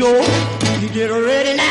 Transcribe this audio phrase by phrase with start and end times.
[0.00, 1.69] You get ready now.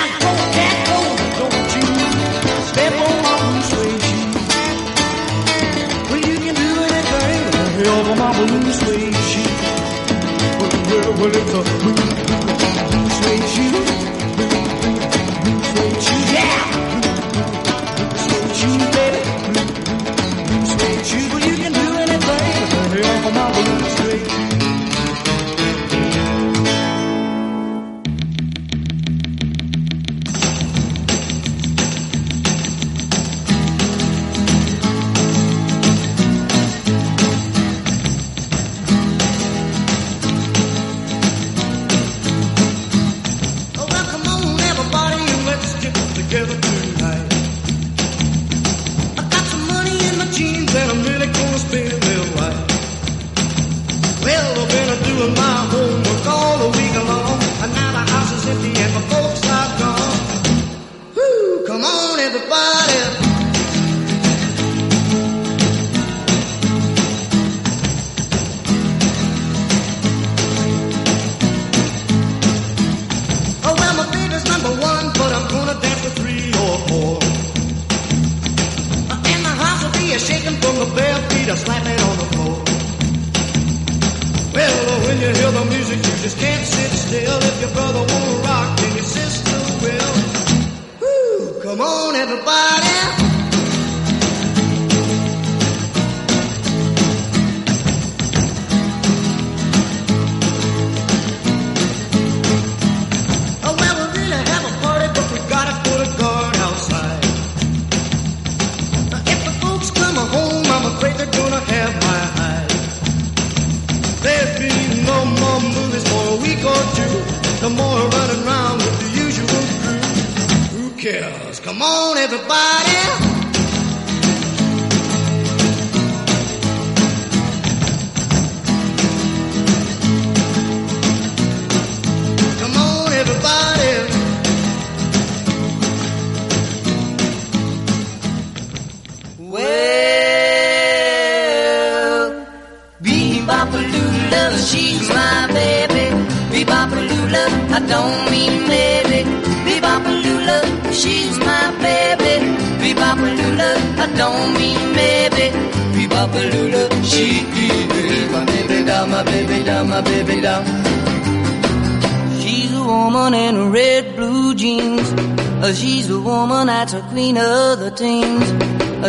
[167.10, 168.48] queen of the teens.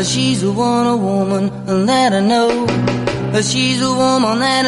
[0.08, 2.66] She's a wonder woman, and that I know.
[3.32, 4.64] Uh, she's a woman that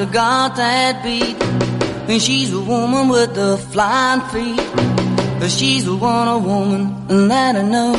[0.00, 1.36] a got that beat.
[2.10, 4.60] And she's a woman with the flying feet.
[5.38, 7.92] But she's a wonder woman, and that I know.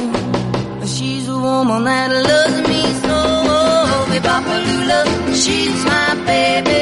[0.79, 3.17] But she's a woman that loves me so.
[3.53, 4.99] Oh, Bebopalula,
[5.43, 6.79] she's my baby.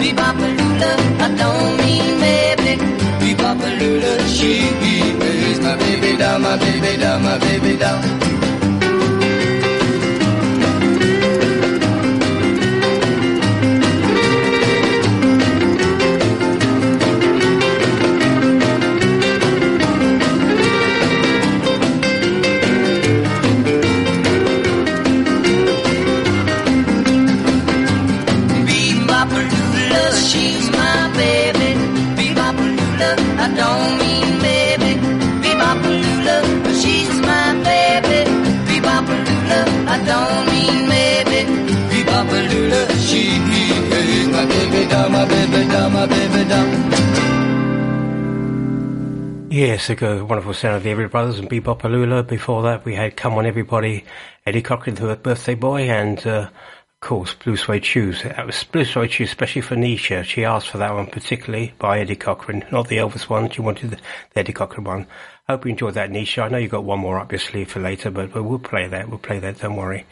[0.00, 0.90] Bebopalula,
[1.24, 2.74] I don't mean baby.
[3.22, 4.92] Bebopalula, she be
[5.62, 8.31] my baby doll, my baby doll, my baby doll.
[49.52, 52.24] Yes, a good, wonderful sound of the Everly Brothers and Be-Bop-A-Lula.
[52.24, 54.04] Before that, we had Come On Everybody,
[54.44, 58.24] Eddie Cochran, the birthday boy, and, uh, of course, Blue Suede Shoes.
[58.24, 60.24] Uh, that was Blue Suede Shoes, especially for Nisha.
[60.24, 63.50] She asked for that one particularly by Eddie Cochran, not the Elvis one.
[63.50, 65.06] She wanted the, the Eddie Cochran one.
[65.48, 66.42] Hope you enjoyed that, Nisha.
[66.42, 69.08] I know you got one more up your sleeve for later, but we'll play that.
[69.08, 69.60] We'll play that.
[69.60, 70.06] Don't worry.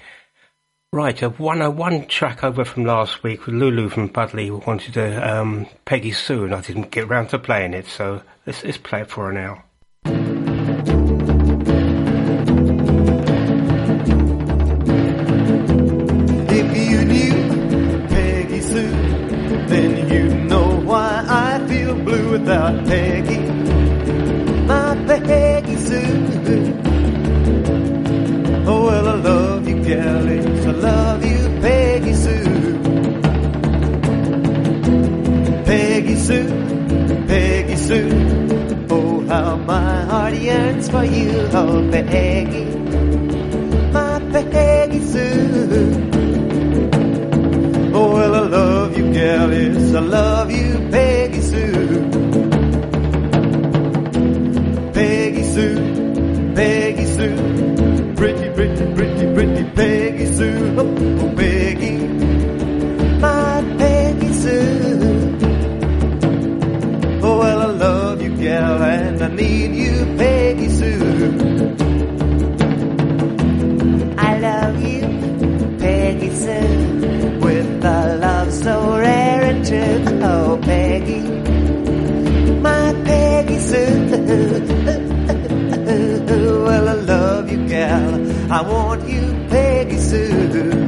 [0.92, 4.56] Right, a one, uh, one track over from last week with Lulu from Budley who
[4.56, 8.64] wanted to um, Peggy Sue, and I didn't get round to playing it, so let's,
[8.64, 9.62] let's play it for her now.
[40.60, 42.64] Yearns for you, oh, Peggy.
[43.92, 46.10] My Peggy Sue.
[47.92, 52.10] Oh, well, I love you, gal, yes, I love you, Peggy Sue.
[54.94, 60.76] Peggy Sue, Peggy Sue, pretty, pretty, pretty, pretty Peggy Sue.
[60.78, 61.96] oh, Oh, Peggy,
[68.40, 71.76] gal, and I need you, Peggy Sue.
[74.19, 75.02] I love you,
[75.78, 80.04] Peggy Sue, with a love so rare and true.
[80.22, 81.20] Oh, Peggy,
[82.60, 85.06] my Peggy Sue.
[85.90, 88.52] Well, I love you, gal.
[88.52, 90.80] I want you, Peggy Sue.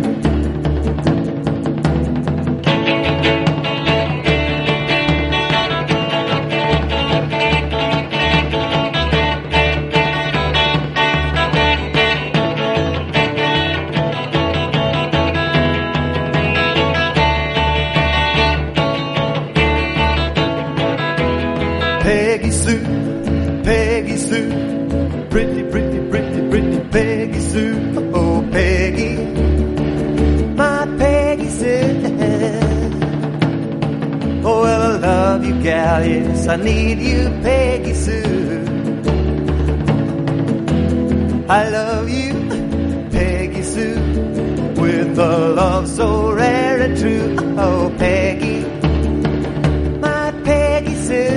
[35.62, 38.64] Gal, yes, I need you, Peggy Sue.
[41.48, 42.32] I love you,
[43.10, 44.00] Peggy Sue,
[44.80, 47.36] with a love so rare and true.
[47.58, 48.64] Oh, Peggy,
[50.00, 51.32] my Peggy Sue.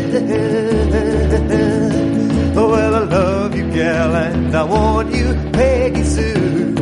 [2.58, 6.74] Oh, well, I love you, gal, and I want you, Peggy Sue.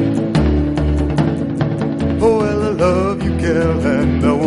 [2.22, 4.43] Oh, well, I love you, gal, and I want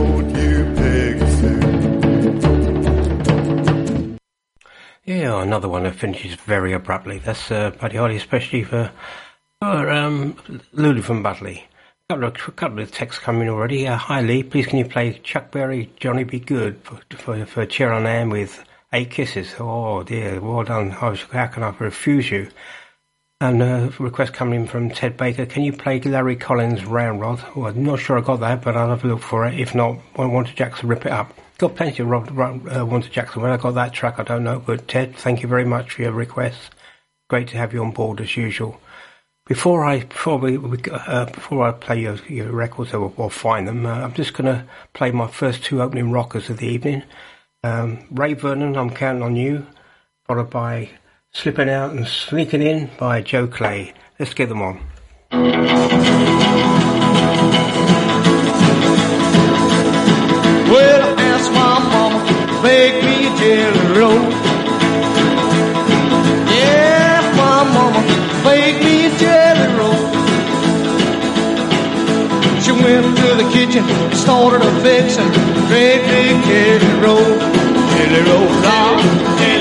[5.27, 7.19] Yeah, another one that finishes very abruptly.
[7.19, 8.93] That's uh, Buddy Holly, especially for,
[9.61, 10.37] for um,
[10.73, 11.65] Lulu from Budley.
[12.09, 13.89] A couple of, couple of texts coming already.
[13.89, 16.39] Uh, hi Lee, please can you play Chuck Berry, Johnny B.
[16.39, 19.53] Goode for, for, for Cheryl Ann with Eight Kisses?
[19.59, 20.91] Oh dear, well done.
[20.91, 22.49] How, can I refuse you?
[23.41, 25.45] And a request coming in from Ted Baker.
[25.45, 27.43] Can you play Larry Collins' Round Rod?
[27.57, 29.59] Well, I'm not sure I got that, but I'll have a look for it.
[29.59, 31.37] If not, I Wanda Jackson rip it up.
[31.59, 33.41] Got plenty of Rob, Rob, uh, Wanda Jackson.
[33.41, 34.59] When I got that track, I don't know.
[34.59, 36.75] But Ted, thank you very much for your request.
[37.31, 38.79] Great to have you on board as usual.
[39.47, 40.59] Before I we
[40.91, 44.53] uh, before I play your, your records or, or find them, uh, I'm just going
[44.53, 47.05] to play my first two opening rockers of the evening.
[47.63, 49.67] Um, Ray Vernon, I'm counting on you,
[50.27, 50.91] followed by
[51.33, 53.95] Slipping Out and Sneaking In by Joe Clay.
[54.19, 54.81] Let's get them on.
[60.69, 61.06] Well,
[63.99, 64.23] roll.
[66.51, 68.03] Yeah, my mama
[68.45, 70.03] baked me a jelly roll.
[72.63, 75.31] She went to the kitchen, started a fixing,
[75.69, 77.31] great big jelly roll.
[77.95, 79.56] Jelly roll rock, ah,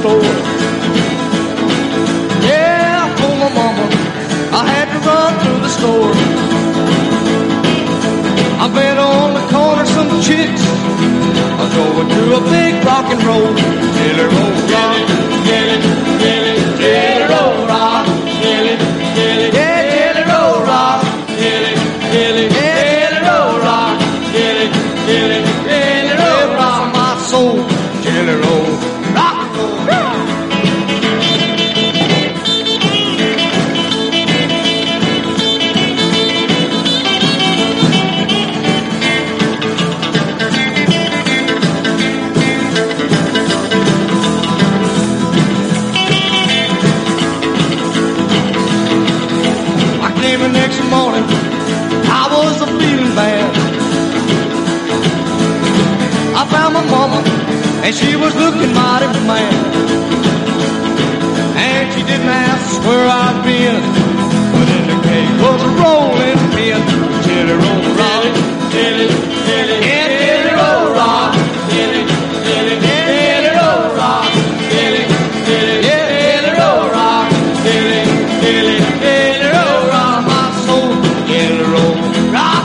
[0.00, 0.22] store.
[2.48, 3.84] Yeah, told my mama
[4.60, 6.12] I had to run to the store.
[8.64, 10.64] I bet on the corner some chicks
[11.60, 13.52] are going to a big rock and roll.
[13.96, 15.09] Jelly roll
[58.30, 59.54] was looking mighty mad.
[61.56, 63.80] And she didn't ask where I'd been,
[64.52, 66.80] but in the cake was a rolling pin.
[67.24, 68.22] Tilly roll rock,
[68.70, 69.08] tilly,
[69.46, 69.78] tilly,
[70.54, 71.32] rock, rock,
[80.26, 80.92] my soul,
[82.32, 82.62] rock.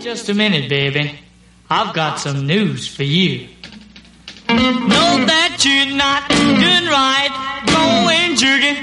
[0.00, 1.19] Just a minute, baby.
[1.72, 3.46] I've got some news for you.
[4.48, 7.30] Know that you're not doing right,
[7.64, 8.76] going jugging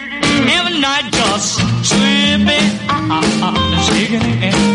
[0.47, 3.53] every night, just slipping, ah, ah,
[4.53, 4.66] ah,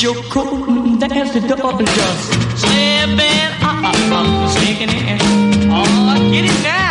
[0.00, 5.18] Your coat that's the door just slipping, ah, ah, ah, sneaking in.
[5.70, 6.89] Oh, get it now.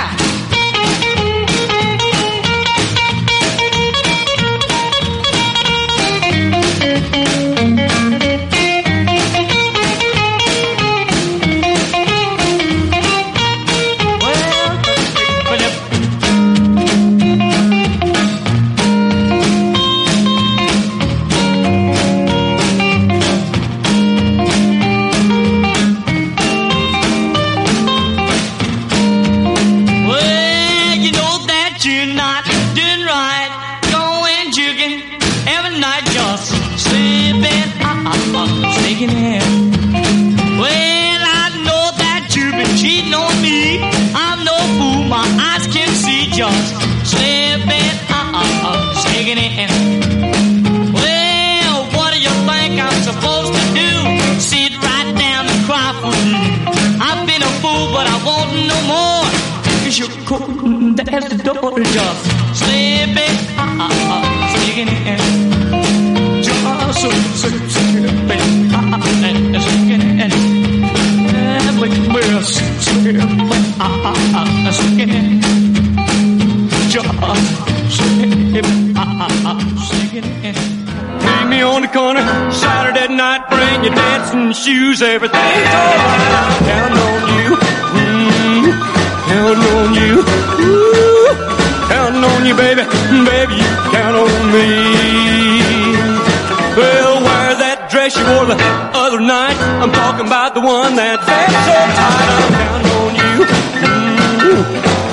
[99.82, 102.30] I'm talking about the one that fits so tight.
[102.36, 103.36] I'm counting on you.
[103.84, 104.64] Mm,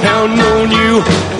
[0.02, 1.35] counting on you.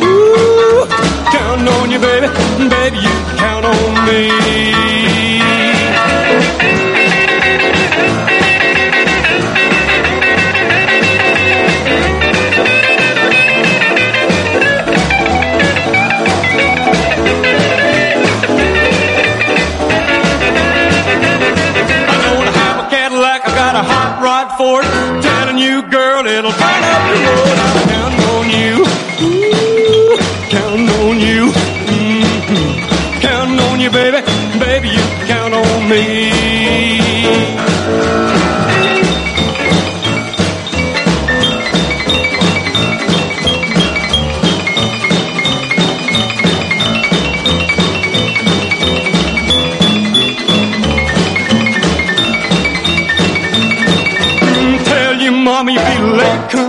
[26.42, 27.65] Girl, it'll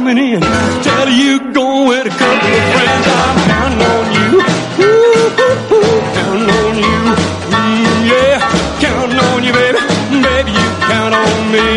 [0.08, 0.40] coming in.
[0.40, 3.08] Tell you going with a couple of friends.
[3.20, 4.30] I'm counting on you.
[4.86, 7.00] Ooh, ooh, counting on you.
[7.52, 8.40] Mm, yeah,
[8.80, 9.80] counting on you, baby.
[10.24, 11.68] Baby, you count on me.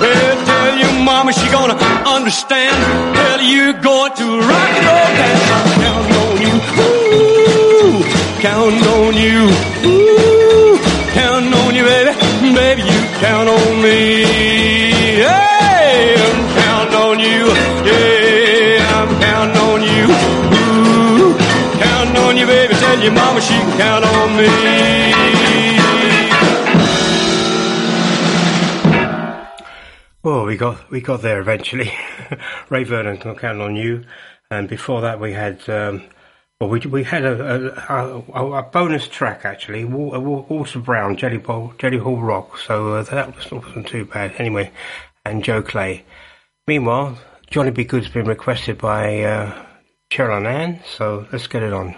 [0.00, 1.76] Well, tell your mama she gonna
[2.08, 2.74] understand.
[3.16, 5.44] Tell you're going to rock and roll dance.
[5.56, 6.54] I'm counting on you.
[6.84, 8.02] Ooh,
[8.40, 9.40] counting on you.
[9.90, 10.13] Ooh,
[23.04, 25.54] your mama she can count on me.
[30.22, 31.92] Well, we got we got there eventually.
[32.70, 34.04] Ray Vernon, I'm counting on you.
[34.50, 36.02] And before that, we had um,
[36.58, 41.18] well, we we had a a, a, a bonus track actually, Wa- Wa- Walter Brown,
[41.18, 42.56] Jelly Bowl, Jelly Hall Rock.
[42.56, 44.72] So uh, that was- wasn't too bad anyway.
[45.26, 46.04] And Joe Clay.
[46.66, 47.18] Meanwhile,
[47.50, 47.84] Johnny B.
[47.84, 49.66] Goode's been requested by uh,
[50.10, 51.94] Cheryl and Ann, so let's get it on.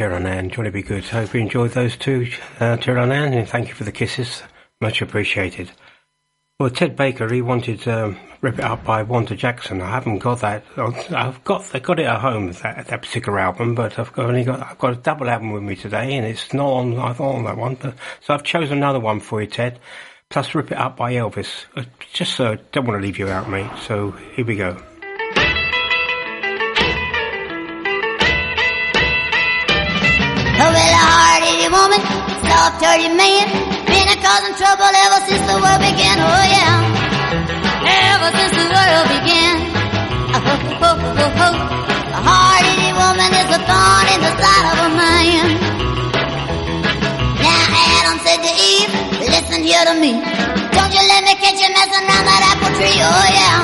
[0.00, 0.50] Ann.
[0.50, 0.82] Johnny B.
[0.82, 1.04] Goode.
[1.04, 2.28] Hope you enjoyed those two,
[2.60, 4.42] uh, Cheryl Ann, and thank you for the kisses.
[4.80, 5.70] Much appreciated.
[6.58, 9.80] Well, Ted Baker, he wanted um, Rip It Up by Wanda Jackson.
[9.80, 10.64] I haven't got that.
[10.76, 14.62] I've got I got it at home, that, that particular album, but I've only got
[14.62, 17.44] I've got a double album with me today, and it's not on I thought on
[17.44, 17.74] that one.
[17.76, 19.78] But, so I've chosen another one for you, Ted.
[20.30, 21.66] Plus, Rip It Up by Elvis.
[21.76, 23.70] Uh, just so uh, don't want to leave you out, mate.
[23.82, 24.82] So here we go.
[32.62, 33.46] Soft-hearted man,
[33.90, 36.14] been a causing trouble ever since the world began.
[36.14, 36.78] Oh yeah,
[37.90, 39.54] ever since the world began.
[40.30, 41.56] Oh, oh, oh, oh, oh.
[42.14, 45.46] A hard-headed woman is a thorn in the side of a man.
[47.42, 47.66] Now
[47.98, 48.94] Adam said to Eve,
[49.26, 50.22] listen here to me.
[50.70, 52.94] Don't you let me catch you messing around that apple tree.
[52.94, 53.58] Oh yeah,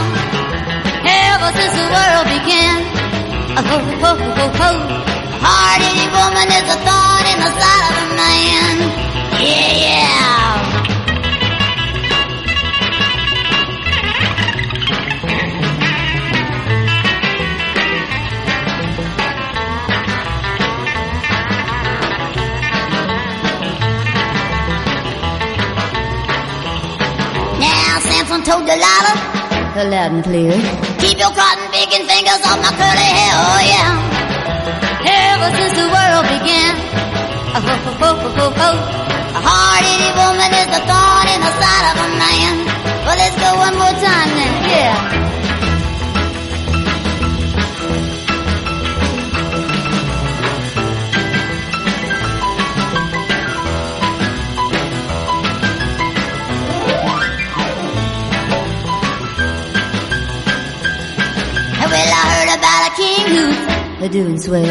[1.07, 2.77] ever since the world began.
[3.63, 5.18] Oh, oh, oh, oh, oh.
[5.41, 8.75] Hard-headed woman is a thorn in the side of a man.
[9.39, 10.19] Yeah, yeah.
[27.63, 29.17] Now Samson told Delilah,
[29.87, 30.53] loud and clear,
[30.99, 34.38] keep your cotton picking fingers off my curly hair, oh yeah
[35.39, 36.75] ever since the world began.
[37.55, 38.77] Oh, oh, oh, oh, oh.
[39.39, 42.55] A hard-headed woman is a thorn in the side of a man.
[43.07, 44.53] Well, let's go one more time then.
[44.69, 45.29] Yeah.
[61.89, 63.68] Well, I heard about a king
[63.99, 64.65] who's doing swell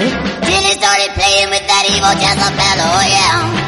[0.67, 3.67] he started playing with that evil Jezebel, oh yeah.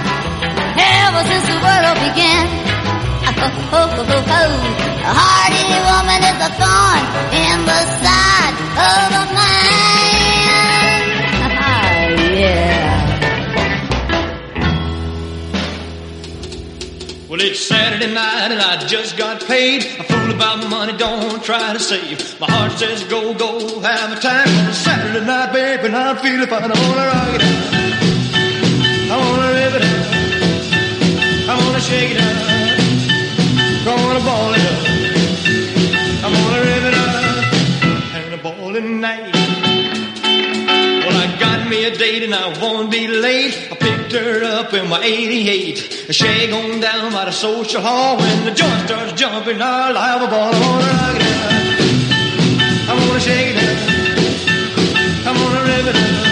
[0.75, 2.45] Ever since the world began.
[3.39, 4.51] Oh, oh, oh, oh.
[4.99, 9.38] A hard-headed woman is a thorn in the side of a man.
[17.39, 19.85] Well, it's Saturday night and I just got paid.
[19.97, 22.37] I fool about money, don't try to save.
[22.37, 24.49] My heart says go, go, have a time.
[24.67, 26.63] It's Saturday night, baby, and I'm feeling fine.
[26.63, 27.63] I wanna rock it out.
[29.09, 30.07] I wanna live it out.
[31.47, 32.39] I wanna shake it out.
[33.85, 34.83] Gonna ball it up.
[36.25, 37.15] I wanna live it out.
[38.15, 39.38] And a ball night.
[41.69, 43.69] Me a date and I won't be late.
[43.71, 45.77] I picked her up in my 88.
[46.09, 49.61] Shag on down by the social hall when the joint starts jumping.
[49.61, 50.51] I'll have a ball.
[50.51, 51.53] I wanna rock it out.
[52.89, 53.77] I wanna shake it out.
[55.27, 56.25] I wanna rip it out.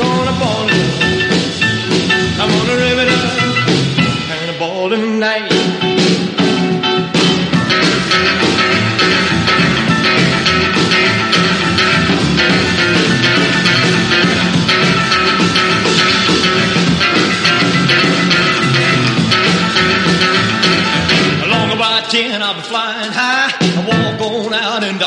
[0.00, 1.30] Gonna ball it out.
[2.40, 3.38] I wanna rip it out.
[4.32, 5.59] And a ball tonight.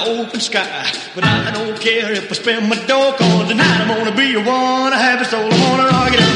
[0.06, 0.92] Open sky.
[1.16, 4.39] But I don't care if I spend my dough, cause tonight I'm gonna be a
[4.39, 4.94] one.
[4.94, 6.36] I have a soul, I wanna rock it up.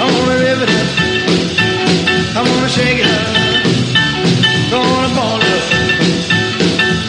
[0.00, 0.88] I wanna live it up.
[2.36, 3.26] I wanna shake it up.
[4.70, 5.64] Gonna ball it up.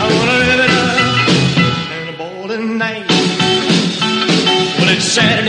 [0.02, 0.98] I wanna live it up.
[1.96, 3.06] And a ball tonight.
[4.78, 5.44] Well, it's Saturday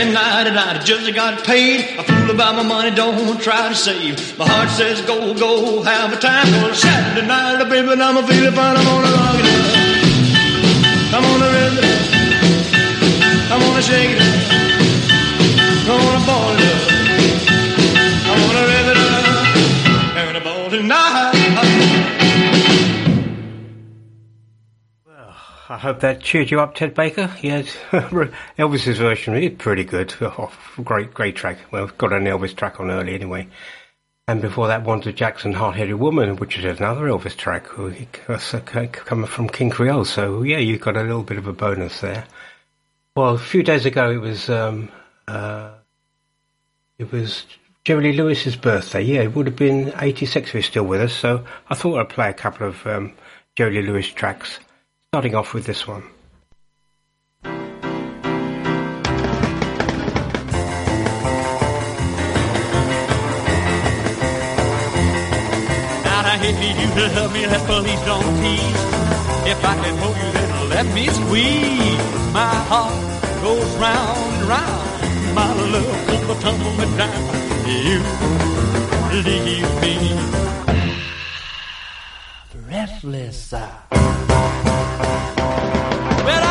[0.53, 1.97] night and I just got paid.
[1.97, 4.37] I fool about my money, don't try to save.
[4.37, 6.51] My heart says go, go, have a time.
[6.51, 8.77] Well, Saturday night, baby, I'm a feeling fine.
[8.77, 9.66] I'm gonna rock it
[25.69, 27.29] I hope that cheered you up, Ted Baker.
[27.41, 30.13] Yes, Elvis's version is pretty good.
[30.21, 30.51] Oh,
[30.81, 31.57] great, great track.
[31.71, 33.47] Well, we've got an Elvis track on early anyway.
[34.29, 37.65] And before that, Wanda Jackson, Hard-Headed Woman, which is another Elvis track,
[39.05, 40.05] coming from King Creole.
[40.05, 42.25] So yeah, you've got a little bit of a bonus there.
[43.15, 44.89] Well, a few days ago, it was um,
[45.27, 45.71] uh,
[46.97, 47.45] it was
[47.83, 49.01] Jerry Lee Lewis's birthday.
[49.01, 51.13] Yeah, it would have been 86 if he's still with us.
[51.13, 53.13] So I thought I'd play a couple of um,
[53.55, 54.59] Jerry Lee Lewis tracks.
[55.13, 56.03] Starting off with this one.
[66.43, 68.83] if you love me, let please don't tease.
[69.51, 72.03] If I can hold you, then let me squeeze.
[72.33, 72.93] My heart
[73.41, 75.35] goes round and round.
[75.35, 77.21] My love will tumble me down.
[77.79, 77.99] You
[79.23, 80.07] leave me
[82.77, 83.51] breathless.
[83.51, 83.63] Well,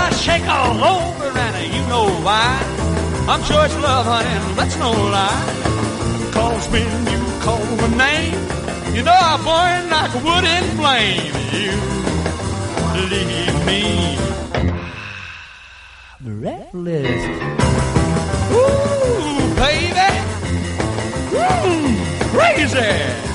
[0.04, 2.50] I shake all over, and you know why.
[3.28, 5.44] I'm sure it's love, honey, and that's no lie.
[6.32, 8.40] Cause when you call my name,
[8.94, 11.34] you know I burn like wood in flame.
[11.62, 11.76] You
[13.12, 13.82] leave me
[16.20, 17.22] breathless.
[18.58, 20.10] Ooh, baby.
[21.36, 21.86] Ooh,
[22.32, 23.25] crazy.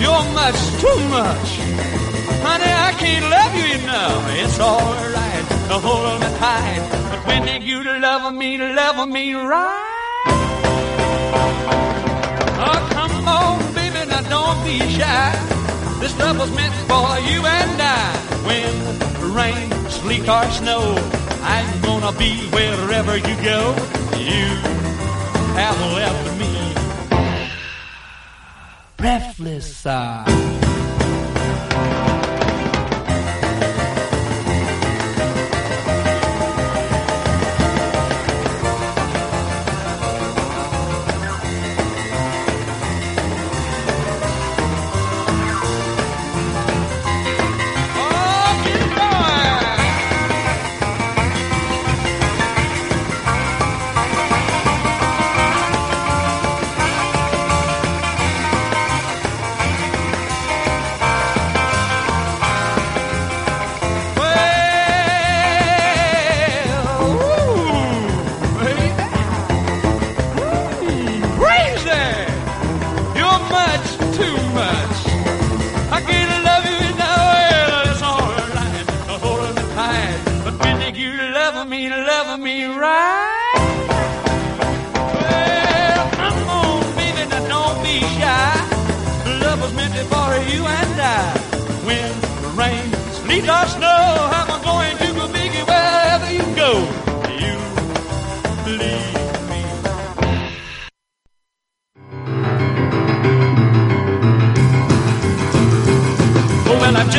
[0.00, 1.48] You're much too much.
[2.46, 4.22] Honey, I can't love you enough.
[4.42, 6.82] It's alright to hold me tight.
[7.10, 9.94] But when you to love me, love me right.
[12.66, 15.30] Oh, come on, baby, now don't be shy.
[16.00, 18.14] This love was meant for you and I.
[18.46, 20.94] When rain, sleet, or snow,
[21.42, 23.74] I'm gonna be wherever you go.
[24.16, 24.46] You
[25.58, 26.67] have left me
[28.98, 29.86] breathless.
[29.86, 30.47] Uh.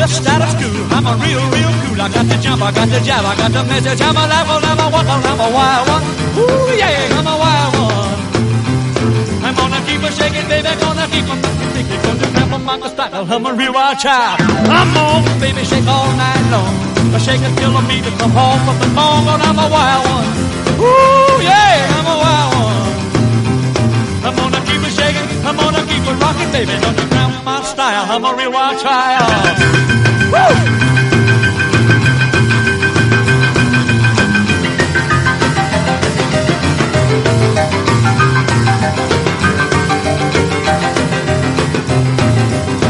[0.00, 0.80] Just out of school.
[0.96, 2.00] I'm a real, real cool.
[2.00, 4.00] I got the jump, I got the jab, I got the message.
[4.00, 6.04] I'm a level, level, walk on, I'm a wild one.
[6.40, 8.18] Ooh, yeah, I'm a wild one.
[9.44, 11.38] I'm gonna keep on shaking, baby, gonna keep on
[11.76, 13.24] thinking, gonna grab my style.
[13.28, 14.40] I'm a real wild child.
[14.72, 16.74] I'm on, baby, shake all night long.
[17.12, 20.28] I shake until I meet come home from the morning, but I'm a wild one.
[20.80, 22.88] Ooh, yeah, I'm a wild one.
[24.24, 26.72] I'm gonna keep it shaking, I'm gonna keep it rocking, baby.
[26.80, 27.10] Don't you
[27.44, 29.89] my style, I'm a real wild child.
[30.30, 30.36] Woo!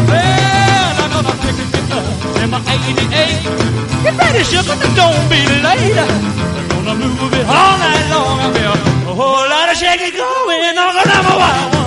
[0.09, 1.71] Well, I'm gonna pick it
[2.51, 3.41] my 88.
[4.03, 5.97] Get ready, sugar, don't be late.
[5.97, 8.41] I'm gonna move it all night long.
[8.41, 8.75] I feel
[9.11, 11.80] a whole lot of shaking going on, 'cause I'm a wild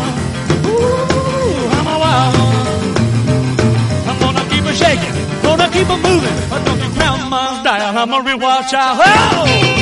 [5.83, 6.49] keep it moving.
[6.49, 8.99] But don't you crown my style, I'm a real wild child.
[9.03, 9.79] Oh!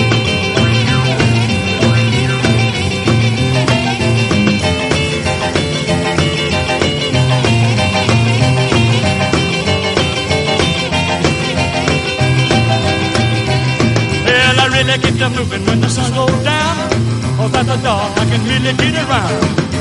[14.61, 16.77] I really get to moving when the sun goes down.
[17.39, 19.33] Oh, cause at the dark I can really get around.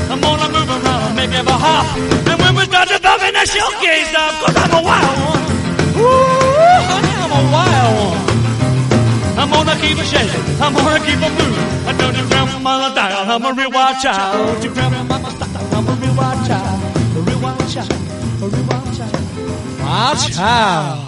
[0.09, 1.85] I'm gonna move around make every hop.
[2.27, 5.60] And when we start to bump in the showcase stop, cause I'm a wild one.
[6.01, 9.39] Ooh, honey, I'm a wild one.
[9.39, 11.67] I'm gonna keep it shaking, I'm gonna keep it moving.
[11.89, 14.47] I don't you grandma style, I'm a real wild child.
[14.47, 16.97] Don't you grandma style, I'm a real wild child.
[17.17, 19.79] A real wild child, a real wild child.
[19.79, 21.07] Wild child.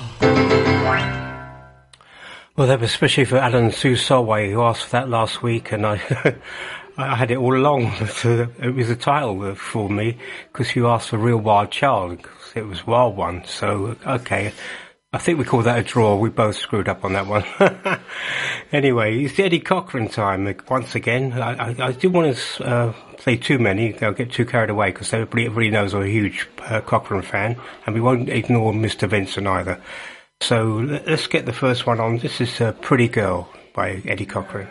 [2.55, 5.87] Well, that was especially for Alan Sue Solway, who asked for that last week, and
[5.87, 5.93] I,
[6.97, 7.91] I had it all along.
[8.23, 10.17] It was a title for me
[10.51, 12.21] because you asked for Real Wild Child.
[12.21, 14.53] 'cause It was Wild One, so okay.
[15.15, 16.15] I think we call that a draw.
[16.15, 17.45] We both screwed up on that one.
[18.71, 21.33] anyway, it's Eddie Cochran time once again.
[21.33, 23.95] I, I, I didn't want to uh, play too many.
[24.01, 27.57] I'll get too carried away because everybody, everybody knows I'm a huge uh, Cochran fan,
[27.85, 29.07] and we won't ignore Mr.
[29.07, 29.79] Vincent either.
[30.41, 32.17] So let- let's get the first one on.
[32.17, 34.67] This is uh, Pretty Girl by Eddie Cochran.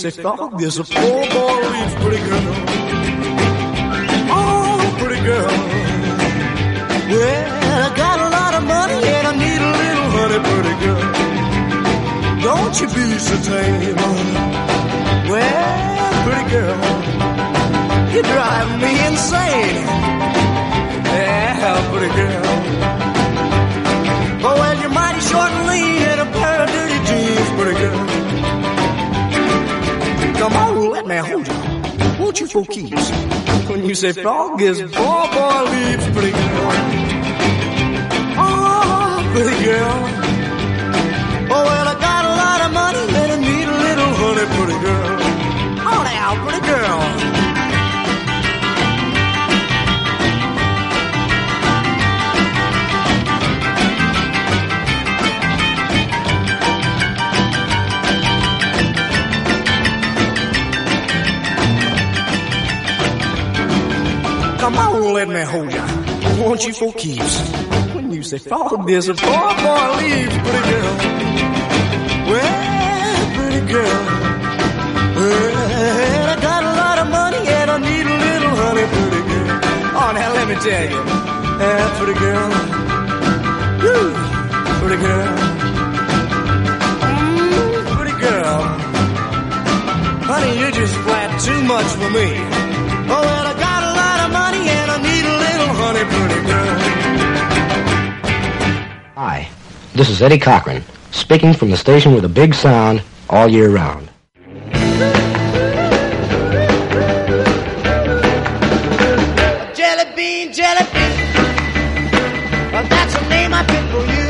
[0.00, 2.54] Frog, there's a poor boy leaves pretty girl.
[4.32, 5.52] Oh, pretty girl.
[7.10, 11.04] Well, I got a lot of money and I need a little honey, pretty girl.
[12.48, 14.00] Don't you be so tame.
[15.28, 16.80] Well, pretty girl,
[18.14, 19.84] you drive me insane.
[21.12, 22.48] Yeah, pretty girl.
[24.48, 25.89] Oh, well, you're mighty short and lean
[31.02, 32.22] Let me hold you.
[32.22, 33.10] Won't you for keeps?
[33.70, 36.72] When you say frog is boy, boy leaves, pretty girl.
[38.36, 39.96] Oh, pretty girl.
[41.52, 42.19] Oh, well, I got
[64.74, 65.84] Come on, let me hold ya.
[65.84, 67.34] I Want you for keeps.
[67.94, 70.94] When you say frog, there's a boy, boy leaves, pretty girl.
[72.30, 74.00] Well, pretty girl.
[75.16, 79.60] Well, I got a lot of money and I need a little honey, pretty girl.
[80.00, 81.00] Oh, now let me tell you.
[81.60, 82.48] Yeah, pretty girl.
[83.82, 84.06] Woo,
[84.80, 85.30] pretty girl.
[87.10, 88.60] Mm, pretty girl.
[90.30, 92.59] Honey, you're just flat too much for me.
[99.16, 99.48] Hi,
[99.94, 104.08] this is Eddie Cochran, speaking from the station with a big sound all year round.
[109.74, 111.12] Jelly bean, jelly bean.
[112.72, 113.64] Well, that's the name I
[114.14, 114.28] you.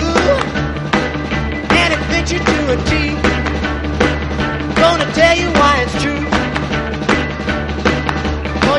[1.77, 1.93] And
[2.31, 2.91] you to a T.
[4.81, 6.05] Gonna tell you why it's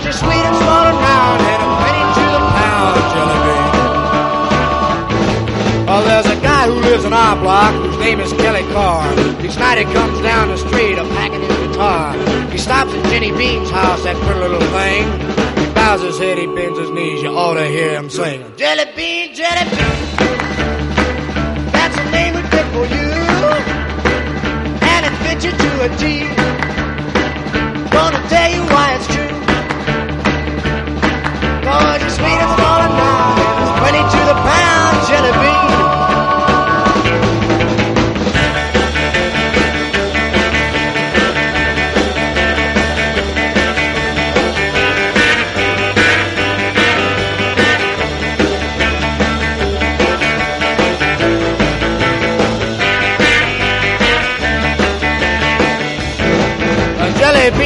[0.03, 2.00] you're sweet and small and round and a penny
[3.21, 3.81] really be.
[5.85, 9.11] Well, there's a guy who lives in our block whose name is Kelly Carr.
[9.43, 12.15] Each night he comes down the street a packing his guitar.
[12.49, 15.03] He stops at Jenny Bean's house, that pretty little thing.
[15.59, 17.21] He bows his head, he bends his knees.
[17.21, 18.39] You ought to hear him sing.
[18.55, 20.07] Jelly bean, jelly bean.
[21.75, 23.09] That's the name we picked for you.
[24.93, 26.01] And it fits you to a T.
[27.91, 29.35] Gonna tell you why it's true.
[31.67, 33.10] Cause you're sweet as a ball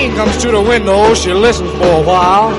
[0.06, 2.52] Bean comes to the window, she listens for a while.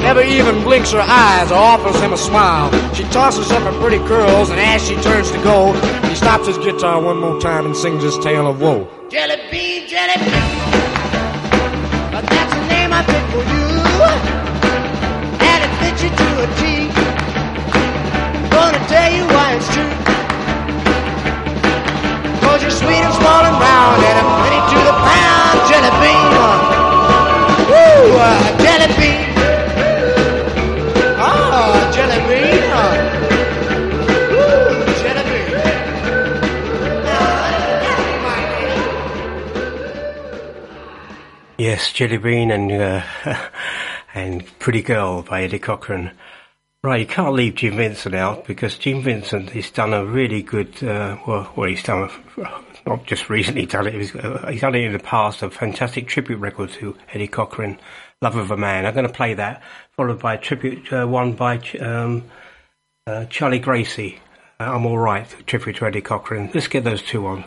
[0.00, 2.72] Never even blinks her eyes or offers him a smile.
[2.94, 5.74] She tosses up her pretty curls, and as she turns to go,
[6.08, 8.88] he stops his guitar one more time and sings his tale of woe.
[9.10, 10.56] Jelly bean, jelly bean.
[12.08, 13.68] But that's the name I picked for you.
[15.44, 16.88] And it fits you to a T.
[18.48, 19.92] Gonna tell you why it's true.
[22.40, 25.56] Cause you're sweet and small and round and a penny to the pound.
[25.68, 26.73] Jelly bean.
[27.96, 29.24] Oh, bean.
[41.56, 43.02] Yes, Jelly Bean and uh,
[44.14, 46.10] and Pretty Girl by Eddie Cochran.
[46.82, 50.82] Right, you can't leave Gene Vincent out because Gene Vincent has done a really good.
[50.82, 53.94] Uh, well, well, he's done a, not just recently done it.
[53.94, 55.42] He's, done it in the past.
[55.42, 57.78] A fantastic tribute record to Eddie Cochran,
[58.20, 61.32] "Love of a Man." I'm going to play that, followed by a tribute uh, one
[61.32, 62.24] by um,
[63.06, 64.20] uh, Charlie Gracie.
[64.60, 65.26] Uh, I'm all right.
[65.46, 66.50] Tribute to Eddie Cochran.
[66.54, 67.44] Let's get those two on.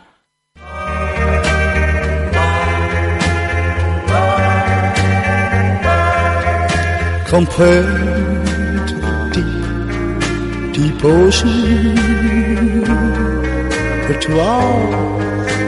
[7.28, 7.86] compared
[8.88, 11.98] to the deep, deep ocean,
[14.10, 15.17] or to all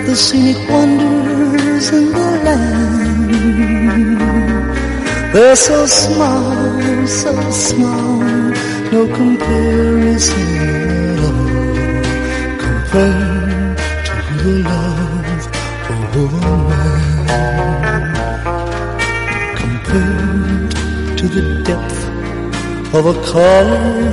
[0.10, 3.39] the scenic wonders in the land.
[5.34, 8.19] They're so small, so small,
[8.91, 10.50] no comparison
[11.13, 12.02] at all,
[12.65, 15.43] compared to the love
[15.93, 17.26] of a man.
[19.62, 20.72] Compared
[21.19, 22.00] to the depth
[22.95, 24.10] of a color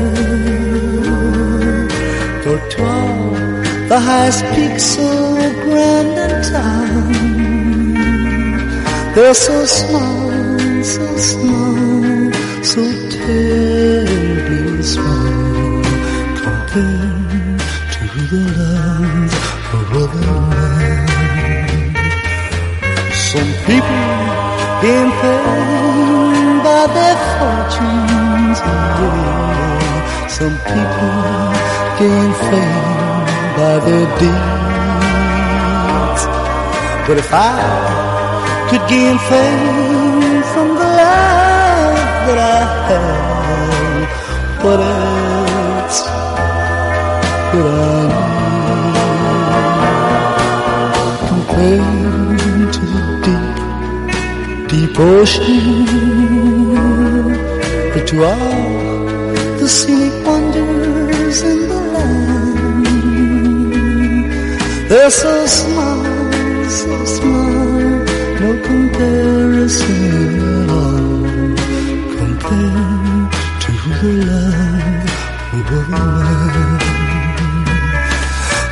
[2.78, 3.25] all
[3.88, 7.06] the highest peaks so grand and tall.
[9.14, 12.32] They're so small, so small,
[12.64, 15.82] so terribly small
[16.42, 17.60] compared
[17.94, 19.34] to the love
[19.78, 21.06] of other men.
[23.30, 24.04] Some people
[24.82, 28.58] gain fame by their fortunes.
[28.58, 30.26] Yeah.
[30.26, 31.14] Some people
[31.98, 33.05] gain fame
[33.56, 34.36] by their deeds.
[37.06, 37.56] But if I
[38.68, 44.08] could gain fame from the life that I have,
[44.64, 45.98] what else
[47.50, 48.02] could I
[50.86, 53.56] need compared to the deep?
[54.68, 55.86] deep ocean,
[57.94, 58.66] but to all
[59.60, 60.15] the scenic
[64.88, 66.04] They're so small,
[66.68, 68.04] so small,
[68.40, 71.56] no comparison at all,
[72.18, 73.70] compared to
[74.00, 75.10] the love
[75.58, 76.78] of a man.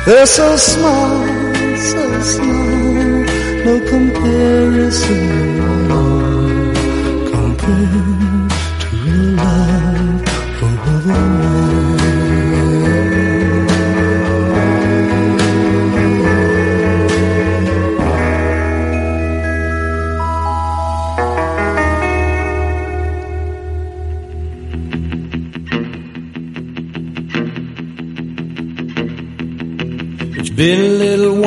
[0.05, 1.25] They're so small,
[1.91, 3.25] so small,
[3.65, 5.54] no comparison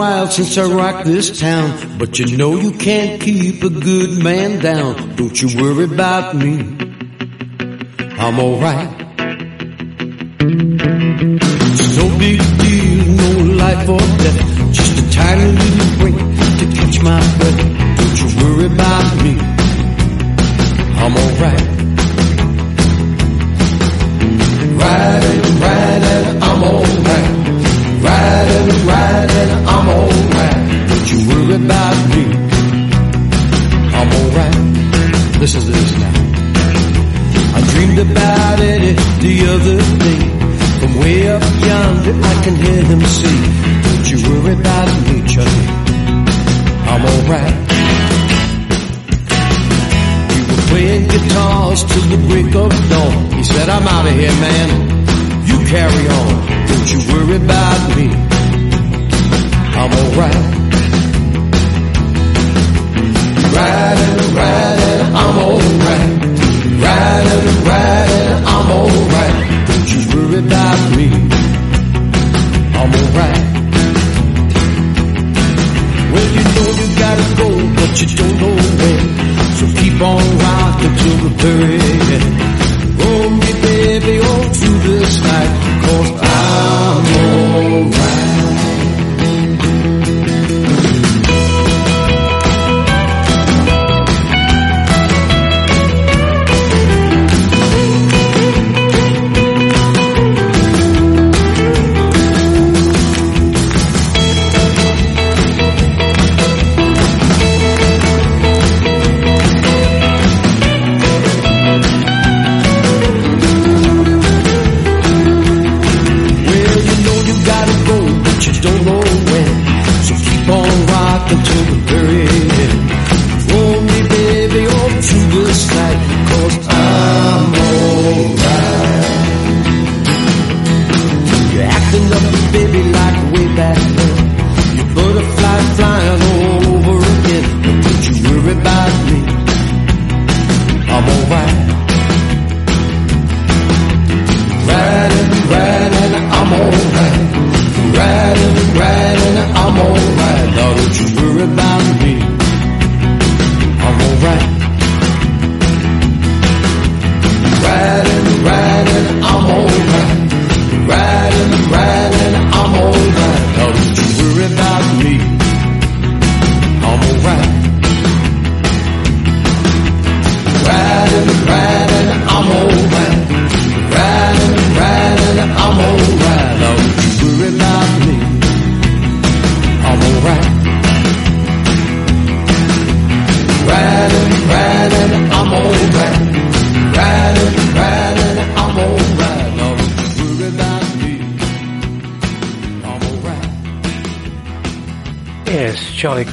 [0.09, 4.59] while since I rocked this town, but you know you can't keep a good man
[4.61, 5.16] down.
[5.16, 6.54] Don't you worry about me.
[8.24, 8.90] I'm alright.
[11.74, 13.30] It's no big deal, no
[13.62, 14.40] life or death,
[14.78, 16.18] just a tiny little break
[16.61, 17.61] to catch my breath.
[17.98, 19.34] Don't you worry about me.
[21.02, 21.67] I'm alright.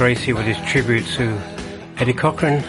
[0.06, 1.36] Gracie with his tribute to
[1.96, 2.62] Eddie Cochran.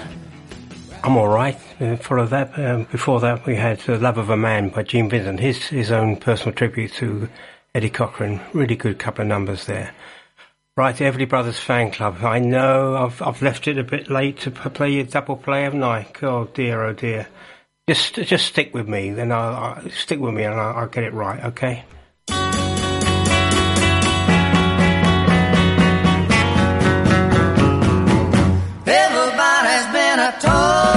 [1.04, 1.56] I'm all right.
[1.80, 2.58] Uh, that.
[2.58, 5.92] Um, before that, we had uh, "Love of a Man" by Gene Vincent, his his
[5.92, 7.30] own personal tribute to
[7.76, 8.42] Eddie Cochran.
[8.54, 9.94] Really good couple of numbers there.
[10.76, 12.24] Right, Everly Brothers fan club.
[12.24, 15.84] I know I've I've left it a bit late to play your double play, haven't
[15.84, 16.08] I?
[16.24, 17.28] Oh dear, oh dear.
[17.88, 21.04] Just just stick with me, then I'll, I'll stick with me and I'll, I'll get
[21.04, 21.46] it right.
[21.46, 21.84] Okay.
[30.28, 30.97] Everybody's been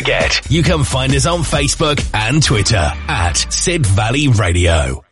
[0.49, 5.03] you can find us on Facebook and Twitter at Sid Valley Radio.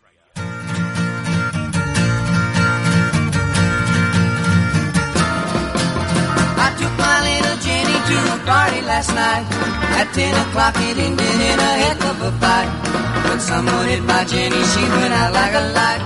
[6.57, 9.45] I took my little Jenny to a party last night.
[9.99, 12.69] At 10 o'clock it ended in a heck of a fight.
[13.29, 16.01] When someone hit my Jenny, she went out like a light.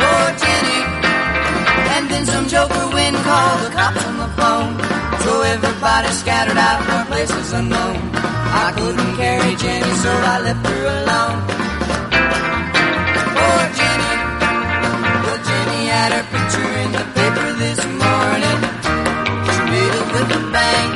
[0.00, 0.80] Poor Jenny.
[1.96, 5.03] And then some joker wind called the cops on the phone.
[5.24, 7.96] So everybody scattered out for places unknown.
[8.12, 11.38] I couldn't carry Jenny, so I left her alone.
[13.32, 14.12] Poor Jenny.
[15.24, 18.58] Well, Jenny had her picture in the paper this morning.
[19.48, 20.90] She made it with a bang.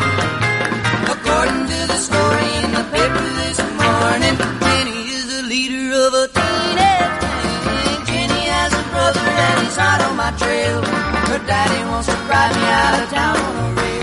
[1.14, 6.26] According to the story in the paper this morning, Jenny is the leader of a
[6.36, 8.00] teenage gang.
[8.04, 10.84] Jenny has a brother and he's hot on my trail.
[11.32, 13.97] Her daddy wants to ride me out of town on a rail.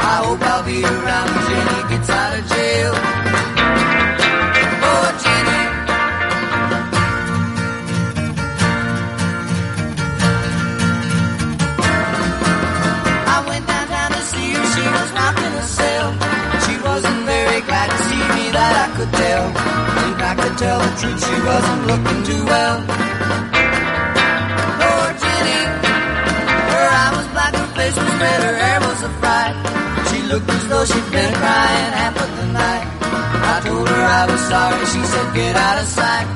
[0.00, 2.92] I hope I'll be around when Jenny gets out of jail.
[4.88, 5.62] Oh, Jenny.
[13.26, 15.08] I went to see her, she was.
[16.64, 19.46] She wasn't very glad to see me, that I could tell.
[20.58, 22.82] Tell the truth, she wasn't looking too well.
[24.88, 25.60] Oh, Jenny,
[26.72, 29.54] her eye was black, her face was red, her hair was a fright.
[30.28, 32.84] Looked as though she'd been crying half of the night.
[33.00, 36.28] I told her I was sorry, she said, get out of sight.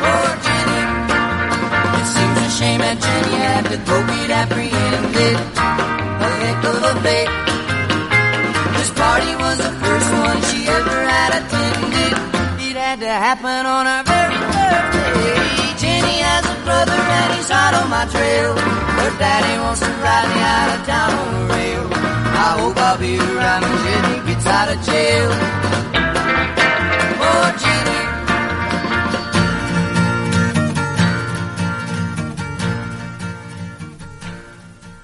[0.00, 0.80] Poor Jenny,
[2.00, 5.36] it seems a shame that Jenny had to go get apprehended.
[6.24, 7.32] A heck of a fate.
[8.80, 12.14] This party was the first one she ever had attended.
[12.64, 15.39] It had to happen on our very birthday.
[16.40, 18.56] Has a brother and he's hot on my trail.
[18.56, 21.84] Her daddy wants to ride me out of town on the rail.
[21.92, 25.28] I hope I'll be around when Jenny gets out of jail.
[27.20, 28.00] Oh, Jenny.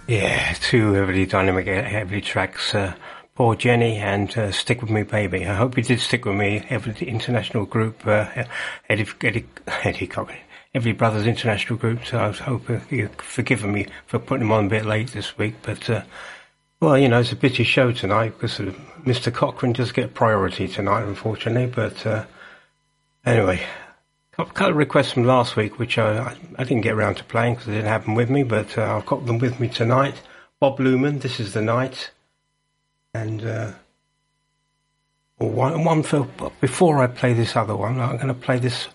[0.08, 2.74] Yeah, two heavily dynamic, heavily tracks.
[2.74, 2.94] Uh,
[3.36, 5.44] Poor Jenny and uh, Stick With Me Baby.
[5.44, 6.64] I hope you did stick with me.
[6.70, 8.44] Every international group, uh,
[8.88, 9.44] Eddie, Eddie,
[9.84, 10.38] Eddie Cochran,
[10.76, 12.04] Everly Brothers International Group.
[12.04, 15.38] So I was hoping you've forgiven me for putting them on a bit late this
[15.38, 15.54] week.
[15.62, 16.02] But, uh,
[16.80, 18.58] well, you know, it's a busy show tonight because
[19.04, 19.32] Mr.
[19.32, 21.66] Cochran does get priority tonight, unfortunately.
[21.66, 22.26] But uh,
[23.24, 23.62] anyway,
[24.38, 27.54] a couple of requests from last week, which I, I didn't get around to playing
[27.54, 30.20] because they didn't them with me, but uh, I've got them with me tonight.
[30.60, 32.10] Bob Luman, This is the Night.
[33.14, 33.72] And uh,
[35.38, 36.28] one, one for,
[36.60, 38.88] before I play this other one, I'm going to play this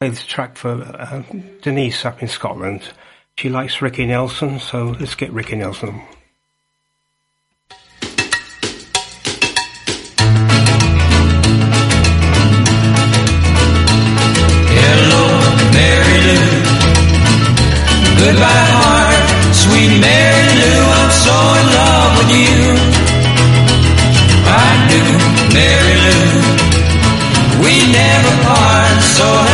[0.00, 1.22] play this track for uh,
[1.62, 2.82] Denise up in Scotland.
[3.36, 6.00] She likes Ricky Nelson, so let's get Ricky Nelson.
[14.76, 15.24] Hello,
[15.72, 16.46] Mary Lou.
[18.22, 20.78] Goodbye, heart, sweet Mary Lou.
[20.94, 22.58] I'm so in love with you.
[24.46, 25.02] I do,
[25.54, 26.28] Mary Lou.
[27.64, 29.53] We never part, so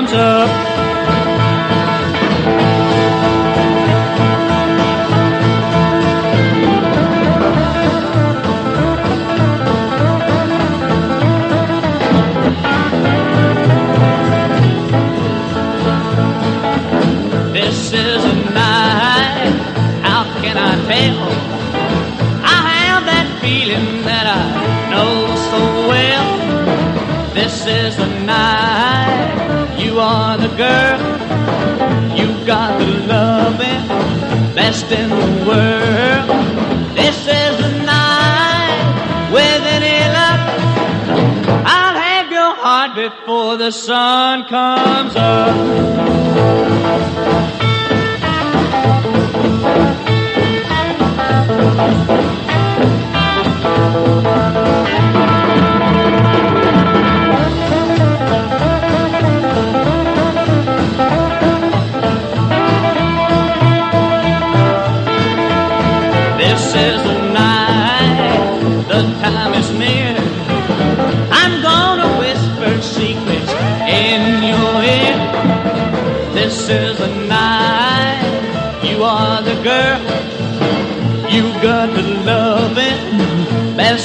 [0.00, 0.99] comes up.
[43.60, 45.90] The sun comes up.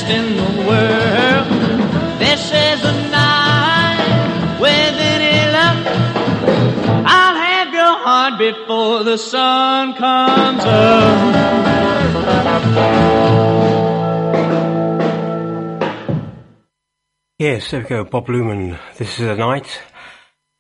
[0.06, 1.48] Best in the world.
[2.20, 5.88] This is the night, with any luck,
[7.08, 11.36] I'll have your heart before the sun comes up.
[17.40, 18.04] Yes, there we go.
[18.04, 18.80] Bob Luman.
[18.98, 19.82] This is a night.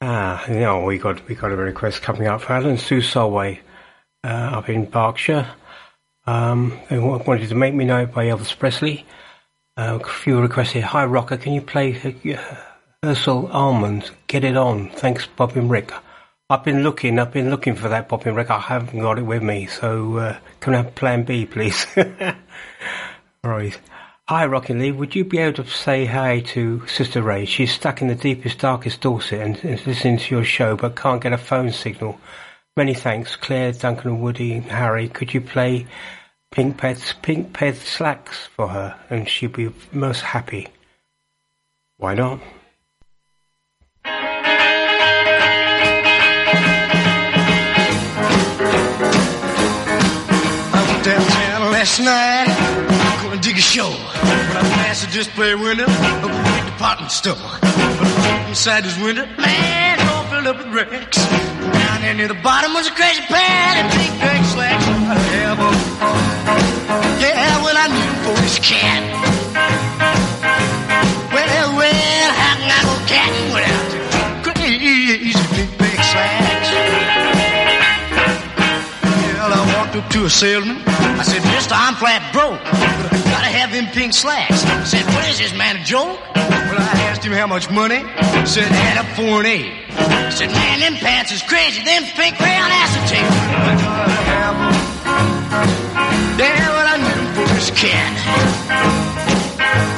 [0.01, 3.59] Ah, you know, we got we got a request coming up for Alan Sue Solway
[4.23, 5.47] uh, up in Berkshire.
[6.27, 9.05] Um, they wanted to make me know by Elvis Presley.
[9.77, 10.85] Uh, a few requests here.
[10.85, 11.35] Hi, Rocker.
[11.35, 12.55] Can you play uh,
[13.03, 14.09] Ursel Almond?
[14.27, 14.89] Get it on.
[14.89, 15.91] Thanks, Bob and Rick.
[16.49, 17.19] I've been looking.
[17.19, 18.51] I've been looking for that Bob and Rick.
[18.51, 19.65] I haven't got it with me.
[19.65, 21.85] So uh, can I have Plan B, please?
[23.43, 23.77] right.
[24.29, 24.93] Hi, Rockin Lee.
[24.93, 27.43] Would you be able to say hi to Sister Ray?
[27.43, 31.21] She's stuck in the deepest, darkest Dorset and is listening to your show but can't
[31.21, 32.17] get a phone signal.
[32.77, 35.09] Many thanks, Claire, Duncan, Woody, and Harry.
[35.09, 35.85] Could you play
[36.55, 38.95] Pink Pets, Pink Peg Slacks for her?
[39.09, 40.69] And she'd be most happy.
[41.97, 42.39] Why not?
[44.05, 44.21] I
[51.03, 52.47] downtown last night,
[53.21, 53.89] gonna dig a show.
[53.89, 55.87] I passed the display window
[56.71, 60.04] department store, but inside this window, man,
[60.47, 61.17] up with wrecks.
[61.17, 64.85] Down there near the bottom was a crazy pad and big big slacks.
[67.21, 69.01] Yeah, well I knew for this cat.
[71.33, 73.99] Well, well, how can I go catting without the
[74.43, 76.69] crazy big big slacks?
[79.39, 80.77] Well, I walked up to a salesman.
[80.85, 82.61] I said, Mister, I'm flat broke,
[83.71, 84.61] them pink slacks.
[84.89, 86.19] Said, what is this, man, a joke?
[86.35, 87.99] Well, I asked him how much money.
[88.45, 89.71] Said, add up four and eight.
[90.31, 91.83] Said, man, them pants is crazy.
[91.83, 93.23] Them pink crayon acetate.
[93.23, 94.57] I gotta have.
[96.39, 98.13] Yeah, well, I knew for this cat.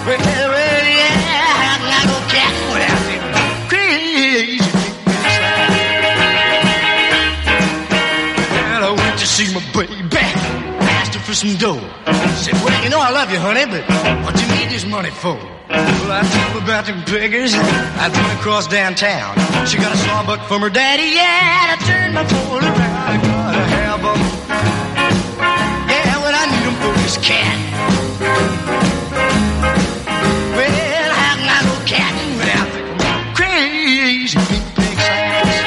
[0.05, 1.17] Well, yeah,
[1.89, 3.06] I go catting without
[11.37, 11.79] some dough.
[12.41, 13.85] Said, well, you know I love you, honey, but
[14.25, 15.37] what you need this money for?
[15.69, 17.53] Well, I told her about them beggars.
[17.53, 19.35] I'd run across downtown.
[19.67, 21.13] She got a sawbuck from her daddy.
[21.13, 22.73] Yeah, and I turned my pole around.
[22.73, 24.19] I gotta have 'em.
[25.93, 27.57] Yeah, well, I need 'em for this cat.
[30.57, 32.81] Well, how can I go catting without the
[33.37, 35.57] crazy pink peg slacks?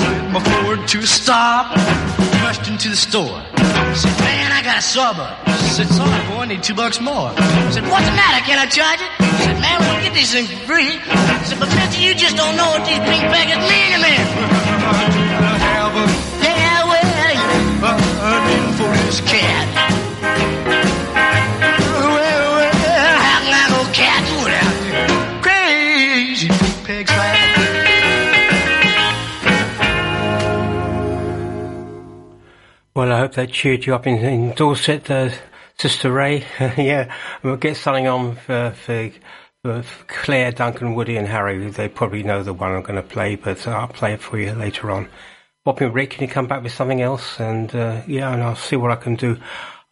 [0.00, 1.66] Slid my Ford to stop,
[2.46, 3.42] rushed into the store.
[3.98, 5.34] Said, man, I got a sawbuck.
[5.74, 7.34] Said, sorry, boy, I need two bucks more.
[7.74, 8.38] Said, what's the matter?
[8.46, 9.10] Can I charge it?
[9.42, 10.94] Said, man, we don't get these things free.
[11.42, 14.14] Said, but mister, you just don't know what these pink packets mean to me.
[16.46, 17.02] Yeah, well,
[18.54, 20.55] in for this cat.
[32.96, 35.28] Well, I hope that cheered you up in, in Dorset, uh,
[35.78, 36.46] Sister Ray,
[36.78, 39.10] yeah, we'll get something on for, for,
[39.62, 41.68] for Claire, Duncan, Woody, and Harry.
[41.68, 44.52] They probably know the one I'm going to play, but I'll play it for you
[44.52, 45.10] later on.
[45.62, 47.38] Bobby and Rick, can you come back with something else?
[47.38, 49.36] And uh, yeah, and I'll see what I can do.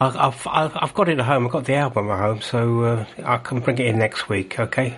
[0.01, 1.45] I- I've I've got it at home.
[1.45, 4.59] I've got the album at home, so uh, I can bring it in next week.
[4.59, 4.97] Okay.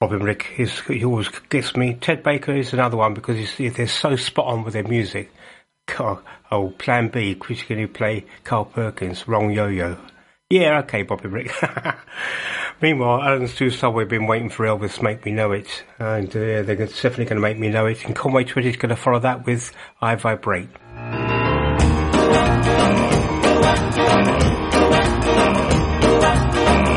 [0.00, 0.42] And Rick,
[0.88, 1.94] he always gets me.
[1.94, 5.30] Ted Baker is another one because they're so spot on with their music.
[6.50, 9.96] Oh, Plan B, can you play Carl Perkins, Wrong Yo-Yo?
[10.50, 11.52] Yeah, okay, Bobby Rick.
[12.82, 16.62] Meanwhile, Alan's Two we've been waiting for Elvis to make me know it, and uh,
[16.62, 18.04] they're definitely going to make me know it.
[18.04, 20.68] And Conway Twitty is going to follow that with I Vibrate.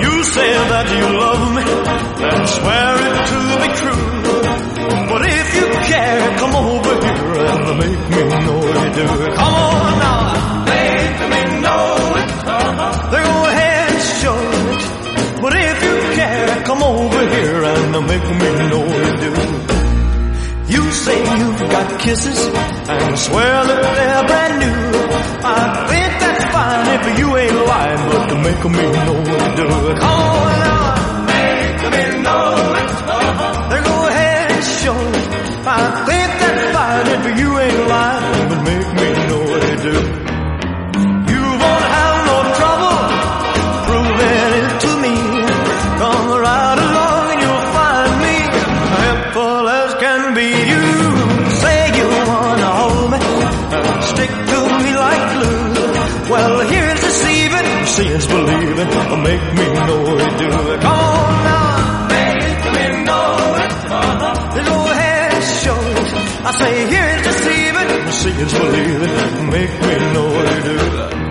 [0.03, 1.63] You say that you love me
[2.25, 4.09] and swear it to be true.
[5.09, 6.78] But if you care, come over
[7.77, 9.05] make me know you do.
[9.39, 10.19] Come on now,
[10.65, 11.85] make me know
[12.21, 12.29] it.
[13.11, 14.39] Then go ahead and show
[14.71, 14.81] it.
[15.41, 19.31] But if you care, come over here and make me know you do.
[20.73, 24.79] You say you've got kisses and swear that they're brand new.
[25.41, 29.49] I think that's fine if you ain't lying, but to make me know what to
[29.55, 29.67] do.
[29.99, 30.78] Come on now,
[58.87, 59.23] believing.
[59.23, 60.81] Make me know you do it.
[60.81, 63.27] Come on now, make me know
[63.63, 63.71] it.
[64.55, 66.07] Then go ahead and show it.
[66.45, 69.49] I say here's deceiving, seeing's believing.
[69.49, 71.28] Make me know you do it.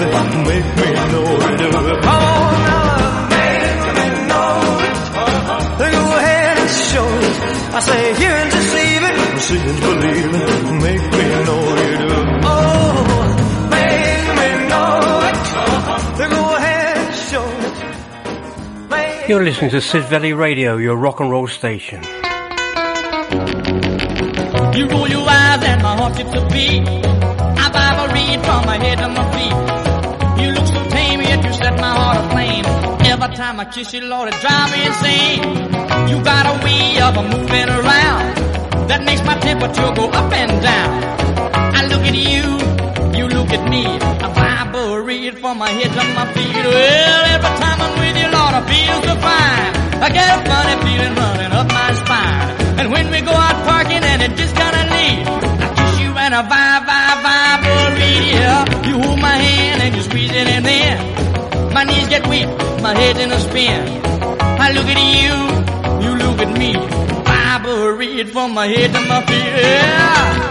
[0.00, 2.00] Make me know you do it.
[2.02, 4.48] Come on now, make me know
[4.80, 4.96] it.
[5.78, 7.36] Then go ahead and show it.
[7.74, 10.78] I say here's deceiving, see is believing.
[10.80, 12.26] Make me know you do it.
[12.44, 12.96] Oh,
[13.70, 15.36] make me know it.
[16.16, 17.46] Then go ahead and show
[18.96, 19.28] it.
[19.28, 22.02] You're listening to Sid Valley Radio, your rock and roll station.
[24.74, 26.88] You roll your eyes and my heart skips a beat.
[26.88, 29.79] I Bible read from my head to my feet.
[33.30, 35.42] Every time I kiss you, Lord, it drives me insane.
[36.10, 38.26] You got a way of moving around
[38.90, 40.90] that makes my temperature go up and down.
[41.78, 42.42] I look at you,
[43.14, 43.86] you look at me.
[43.86, 46.58] I vibrate from my head to my feet.
[46.74, 49.70] Well, every time I'm with you, Lord, I feel so fine.
[50.02, 52.50] I get a funny feeling running up my spine.
[52.82, 55.22] And when we go out parking and it just kinda leave,
[55.62, 58.26] I kiss you and I vibe, vibe, vibrate.
[58.34, 61.29] Yeah, oh, you hold my hand and you squeeze it in there.
[61.72, 62.48] My knees get weak,
[62.82, 64.02] my head's in a spin.
[64.60, 65.36] I look at you,
[66.04, 66.74] you look at me.
[67.24, 69.44] Vibrate from my head to my feet.
[69.44, 70.49] Yeah.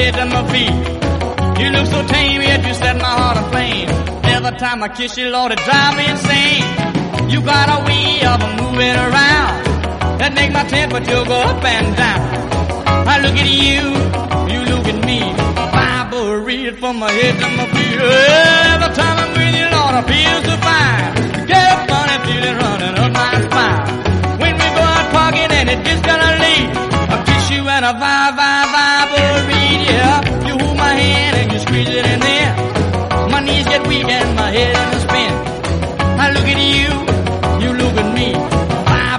[0.00, 0.76] Head to my feet.
[1.60, 3.88] You look so tame, yet you set my heart aflame.
[4.34, 6.68] Every time I kiss you, Lord, it drives me insane.
[7.32, 9.52] You got a way of moving around
[10.20, 12.22] that make my temperature go up and down.
[13.12, 13.82] I look at you,
[14.52, 15.20] you look at me.
[15.74, 18.00] Vibrate from my head to my feet.
[18.00, 21.46] Every time I'm with you, Lord, I feel so fine.
[21.50, 23.82] Get a funny feeling running up my spine.
[24.40, 26.89] When we go out parking and it just gonna leave.
[27.50, 30.46] You and I vibe, vibe, vibrate, yeah.
[30.46, 32.52] You hold my hand and you squeeze it in there.
[33.28, 35.32] My knees get weak and my head in a spin.
[36.24, 36.90] I look at you,
[37.62, 38.28] you look at me.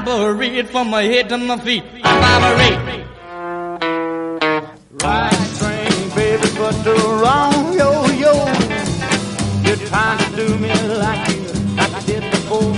[0.06, 1.84] Vibrate from my head to my feet.
[2.04, 2.80] I vibrate.
[5.04, 8.34] Right train, baby, but the wrong yo-yo.
[9.66, 10.70] You're trying to do me
[11.06, 11.42] like you,
[11.76, 12.76] like I did before.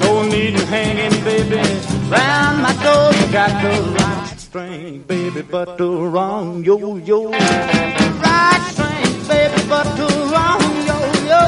[0.00, 1.62] No need in hanging, baby,
[2.10, 3.12] round my door.
[3.18, 4.11] You got the right
[4.52, 7.30] string, baby, but the wrong yo yo.
[7.30, 10.98] Right string, baby, but the wrong yo
[11.32, 11.42] yo.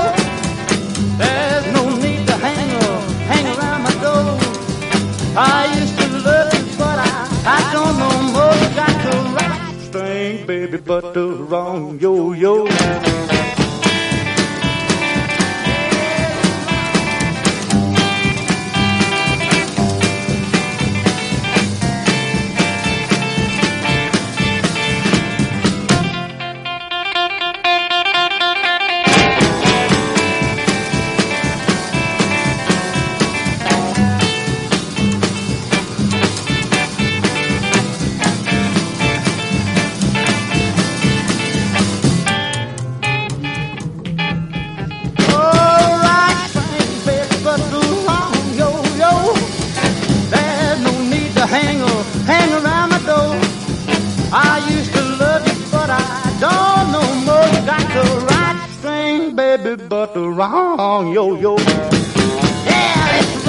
[1.21, 4.25] There's no need to hang up, hang around my door.
[5.37, 7.13] I used to love you, but I,
[7.57, 8.57] I don't know more.
[8.81, 12.67] Got the right string, baby, but the wrong yo yo.
[60.35, 61.57] Wrong yo-yo.
[62.67, 63.44] Yeah,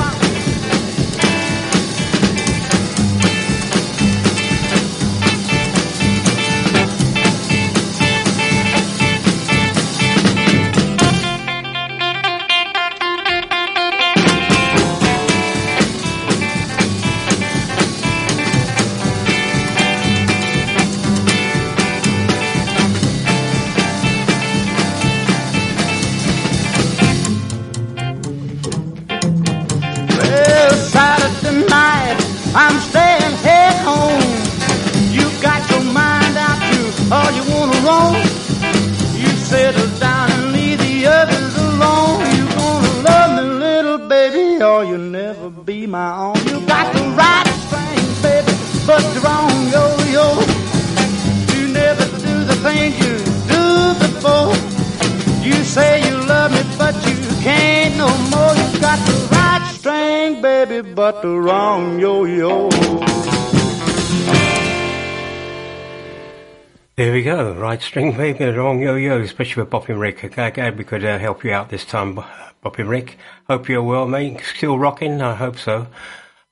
[67.75, 70.23] Right string, baby, wrong yo-yo, especially with Bopping Rick.
[70.23, 72.15] Okay, glad we could uh, help you out this time,
[72.63, 73.17] Bopping Rick.
[73.49, 74.39] Hope you're well, mate.
[74.55, 75.21] Still rocking?
[75.21, 75.87] I hope so.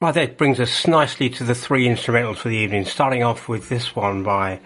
[0.01, 3.69] Right, that brings us nicely to the three instrumentals for the evening, starting off with
[3.69, 4.59] this one by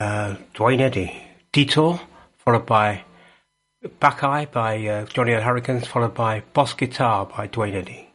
[0.00, 1.22] uh, Duane Eddy.
[1.52, 2.00] Detour,
[2.38, 3.04] followed by
[4.00, 8.07] Buckeye by uh, Johnny and Hurricanes, followed by Boss Guitar by Duane Eddy.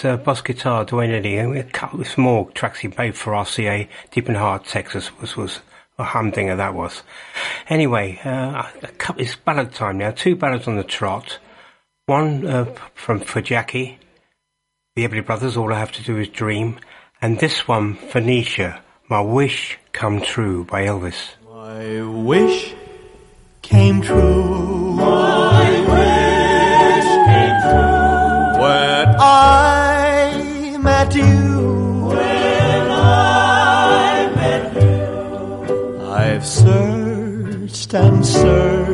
[0.00, 3.34] it's uh, boss guitar Duane Eddy, and a couple of small tracks he played for
[3.34, 5.60] RCA Deep in Heart, Texas, was was
[5.98, 7.02] a humdinger that was.
[7.68, 10.10] Anyway, uh, a couple, it's ballad time now.
[10.10, 11.38] Two ballads on the trot.
[12.06, 13.98] One uh, from for Jackie,
[14.96, 15.58] the Everly Brothers.
[15.58, 16.80] All I have to do is dream,
[17.20, 18.80] and this one for Nisha.
[19.10, 21.34] My Wish Come True by Elvis.
[21.44, 22.74] My wish
[23.60, 24.89] came true.
[31.10, 32.06] met you.
[32.08, 38.89] When I met you, I've searched and searched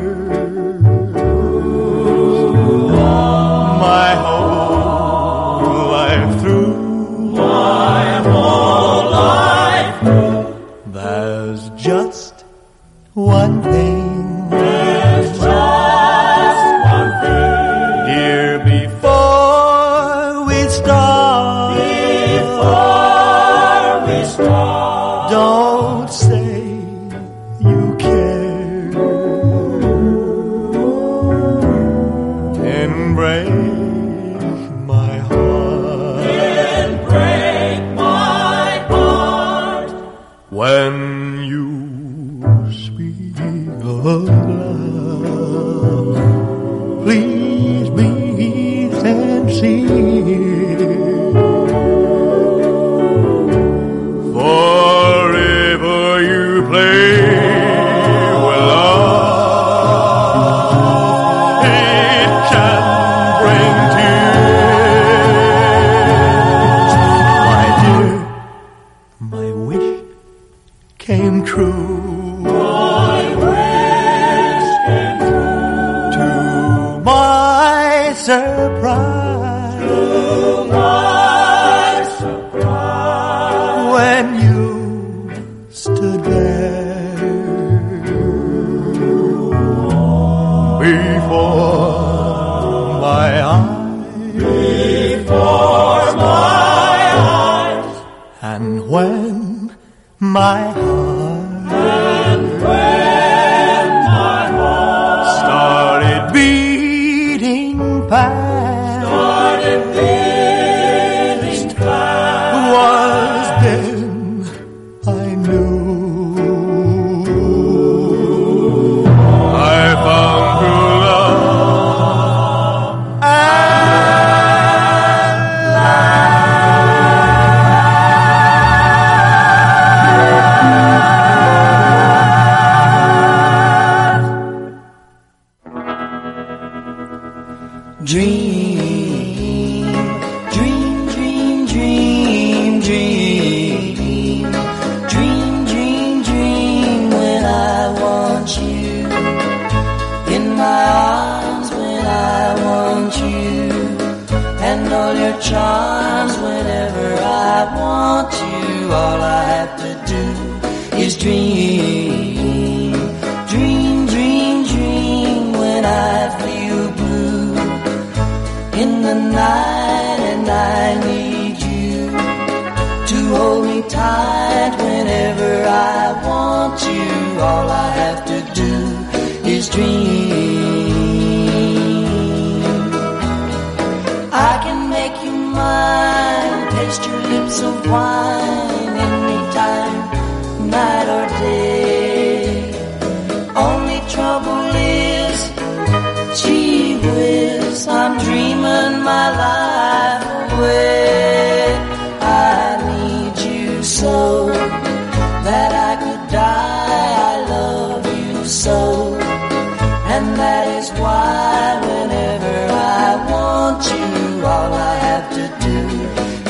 [213.76, 214.46] want you.
[214.46, 215.78] All I have to do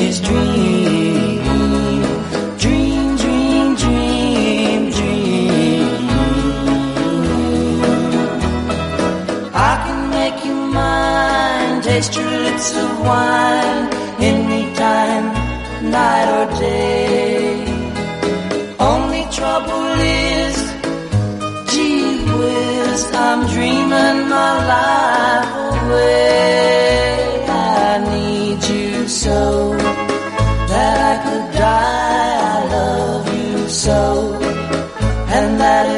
[0.05, 1.41] is dream.
[2.63, 6.09] Dream, dream, dream, dream.
[9.53, 11.81] I can make you mine.
[11.81, 13.85] Taste your lips of wine.
[14.19, 15.25] any time,
[15.91, 17.65] night or day.
[18.79, 20.57] Only trouble is,
[21.71, 26.86] gee whiz, I'm dreaming my life away.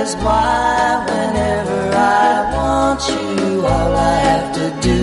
[0.09, 4.99] is why whenever I want you, all I have to do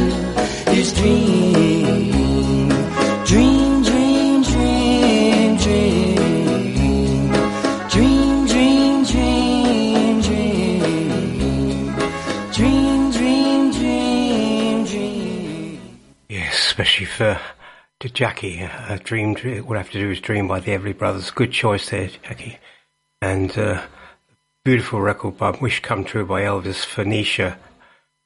[0.80, 1.46] is dream.
[16.28, 17.40] Yes, especially for
[18.00, 18.62] to Jackie.
[18.62, 21.30] Uh, dream, dream, what I have to do is dream by the Everly Brothers.
[21.30, 22.58] Good choice there, Jackie.
[23.22, 23.82] And uh,
[24.66, 27.56] beautiful record by Wish Come True by Elvis for Nisha.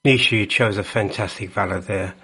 [0.06, 2.14] Nisha, you chose a fantastic ballad there.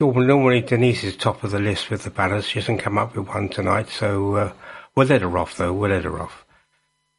[0.00, 2.48] Normally Denise is top of the list with the ballads.
[2.48, 4.52] She hasn't come up with one tonight, so uh,
[4.96, 5.72] we'll let her off though.
[5.72, 6.44] We'll let her off.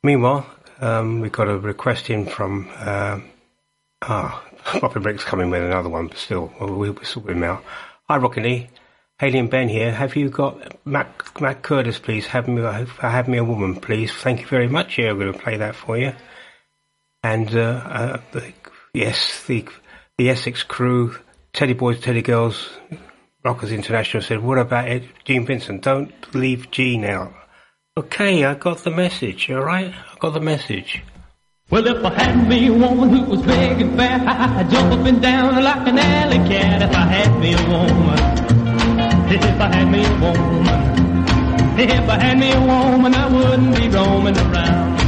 [0.03, 0.45] Meanwhile,
[0.81, 3.21] um, we've got a request in from uh,
[4.01, 4.43] ah,
[4.81, 7.63] Bobby Rick's coming with another one, but still, we'll, we'll sort him out.
[8.09, 8.67] Hi, Rockin Lee.
[9.17, 9.93] Haley and Ben here.
[9.93, 12.25] Have you got Mac, Mac Curtis, please?
[12.25, 12.61] Have me,
[12.99, 14.11] have me a woman, please.
[14.11, 14.97] Thank you very much.
[14.97, 16.11] Yeah, we're going to play that for you.
[17.23, 18.53] And uh, uh, the,
[18.93, 19.65] yes, the
[20.17, 21.15] the Essex crew,
[21.53, 22.69] Teddy Boys, Teddy Girls,
[23.43, 25.81] Rockers International said, "What about it, Gene Vincent?
[25.81, 27.33] Don't leave Gene out."
[27.97, 29.49] Okay, I got the message.
[29.49, 31.01] All right, I got the message.
[31.69, 35.05] Well, if I had me a woman who was big and fat, I'd jump up
[35.05, 36.81] and down like an alley cat.
[36.81, 38.19] If I had me a woman,
[39.31, 43.87] if I had me a woman, if I had me a woman, I wouldn't be
[43.87, 45.02] roaming around.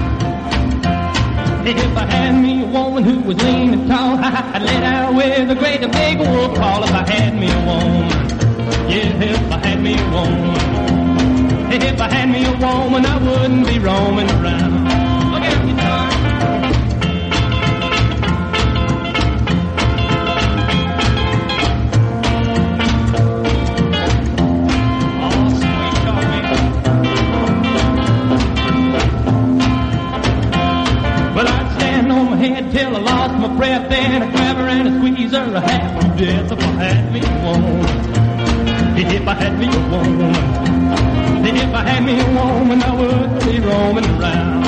[1.67, 5.49] If I had me a woman who was lean and tall, I'd lay down with
[5.49, 6.83] a great big wolf call.
[6.83, 8.09] If I had me a woman,
[8.87, 13.65] yeah, if I had me a woman, if I had me a woman, I wouldn't
[13.65, 14.84] be roaming around.
[32.95, 36.01] My I lost my breath, then I'd grab her and I'd squeeze her a half
[36.01, 37.85] to death if I had me a woman.
[38.97, 40.35] If I had me a woman.
[41.45, 44.61] If I had me a woman, I would be roaming around.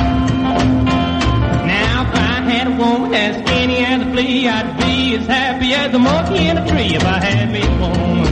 [1.67, 5.73] Now, if I had a woman as skinny as a flea, I'd be as happy
[5.73, 8.27] as a monkey in a tree if I had me a woman.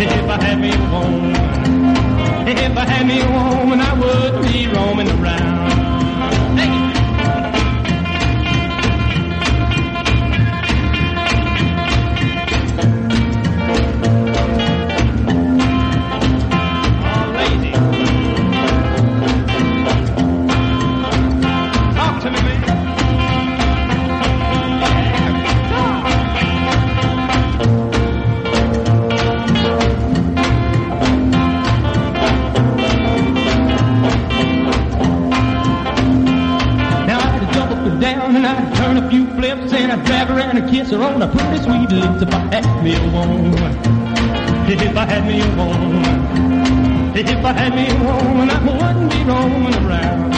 [0.00, 2.48] If I had me a woman.
[2.48, 5.70] If I had me a woman, I would be roaming around.
[6.56, 6.89] Thank you.
[39.00, 41.90] A few flips and I'd grab her and I'd kiss her on her pretty sweet
[41.90, 43.54] lips if I had me a woman.
[44.68, 47.16] If I had me a woman.
[47.16, 50.30] If I had me a woman, I wouldn't be roaming around.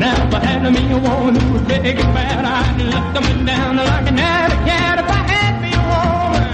[0.00, 3.46] Now if I had me a woman who was big and fat, I'd look them
[3.46, 4.98] down like an alley cat.
[5.02, 6.50] If I had me a woman,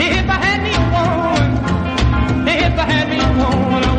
[0.00, 1.50] if I had me a woman,
[2.48, 3.95] if I had me a woman,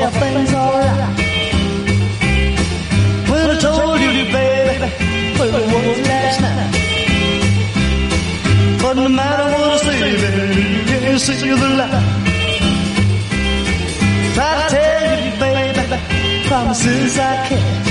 [0.00, 1.16] everything's alright.
[3.30, 4.88] When I told you, baby,
[5.38, 6.72] when it was last night.
[8.82, 12.06] But no matter what I say, baby, you can't see the light.
[14.34, 15.82] Try to tell you, baby,
[16.48, 17.86] promises I can't.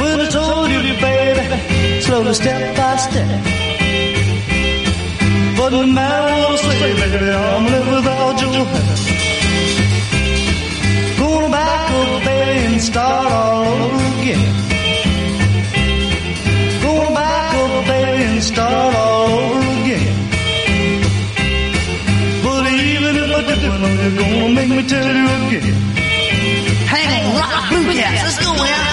[0.00, 1.44] When I told you, baby,
[2.02, 3.28] slowly step by step.
[5.58, 9.17] But no matter what I say, baby, I'm live without your help.
[12.78, 14.54] And start all over again.
[16.80, 20.14] Going back up, baby, and start all over again.
[22.44, 23.42] But even if I
[23.82, 25.74] well, you're gonna make me tell you again.
[26.86, 28.87] Hang on, rock Blue Caps, let's go out.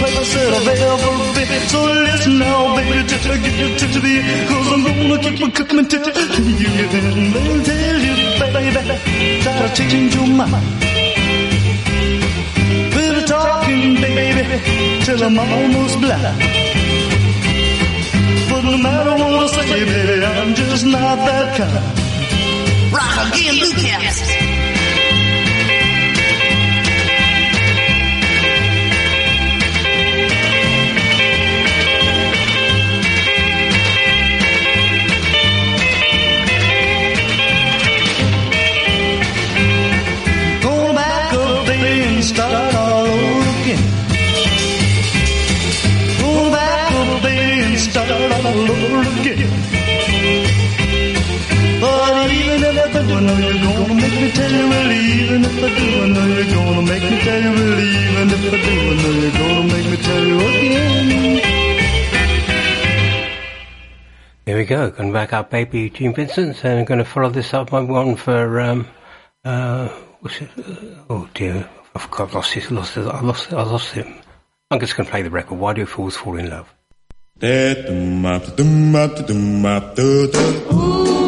[0.00, 1.68] Place that I've ever been.
[1.68, 4.14] So listen now, baby, to get you to me.
[4.48, 6.86] Cause I'm gonna keep my commitment to you.
[7.34, 8.82] They'll tell you, baby,
[9.42, 10.64] try to change your mind.
[12.94, 14.42] We're talking, baby,
[15.04, 16.38] till I'm almost blind.
[18.48, 22.92] But no matter what I say, baby, I'm just not that kind.
[22.92, 24.39] Rock again, Blue Caps.
[53.20, 55.44] Know you're gonna make me tell you we're leaving.
[55.44, 58.28] If I do, I know you're gonna make me tell you we're leaving.
[58.32, 61.00] If I do, I know you're gonna make me tell you again.
[64.46, 67.54] There we go, going back up baby Gene Vincent, and I'm going to follow this
[67.54, 68.88] up by one for, um,
[69.44, 69.48] uh,
[70.24, 70.28] uh,
[71.08, 74.06] oh dear, I've got lost it, lost I lost it, I lost it.
[74.70, 76.74] I'm just going to play the record, Why Do Fools Fall in Love?
[80.72, 81.19] Ooh.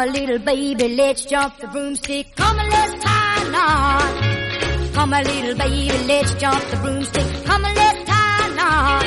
[0.00, 2.34] A little baby, let's jump the broomstick.
[2.34, 4.94] Come and let's tie a knot.
[4.94, 7.44] Come a little baby, let's jump the broomstick.
[7.44, 9.04] Come and let's tie a knot.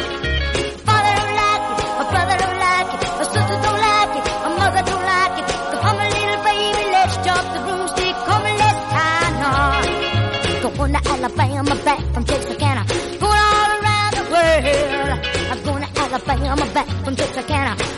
[0.86, 4.50] Father don't like it, a brother don't like it, a sister don't like it, a
[4.54, 5.48] mother don't like it.
[5.82, 8.16] Come a little baby, let's jump the broomstick.
[8.30, 10.78] Come and let's tie a knot.
[10.78, 12.86] Going to Alabama, back from Texarkana.
[13.18, 15.20] Going all around the world.
[15.50, 17.93] I'm going to Alabama, back from Texarkana.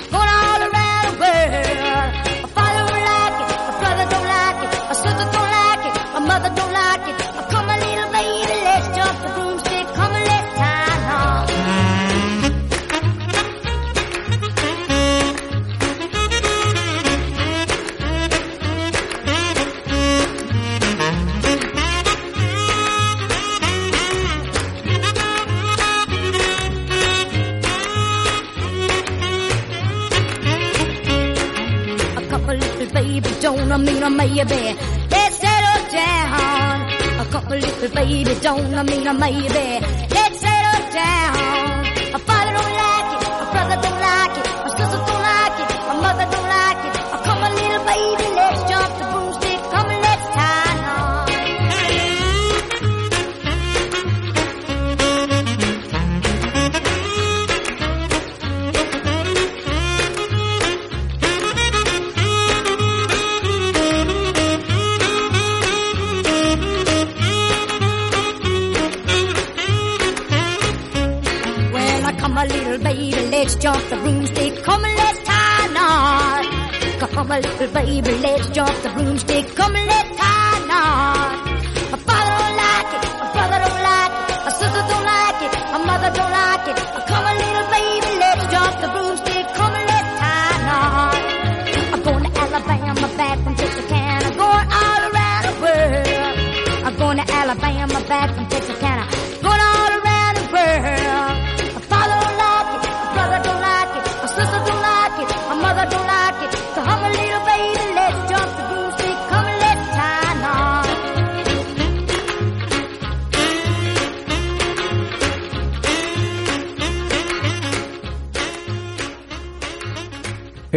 [34.06, 34.80] Don't mean a maybe.
[35.10, 36.90] Let's settle down.
[37.20, 39.95] A couple little baby don't I mean a maybe.
[78.56, 78.95] Jump the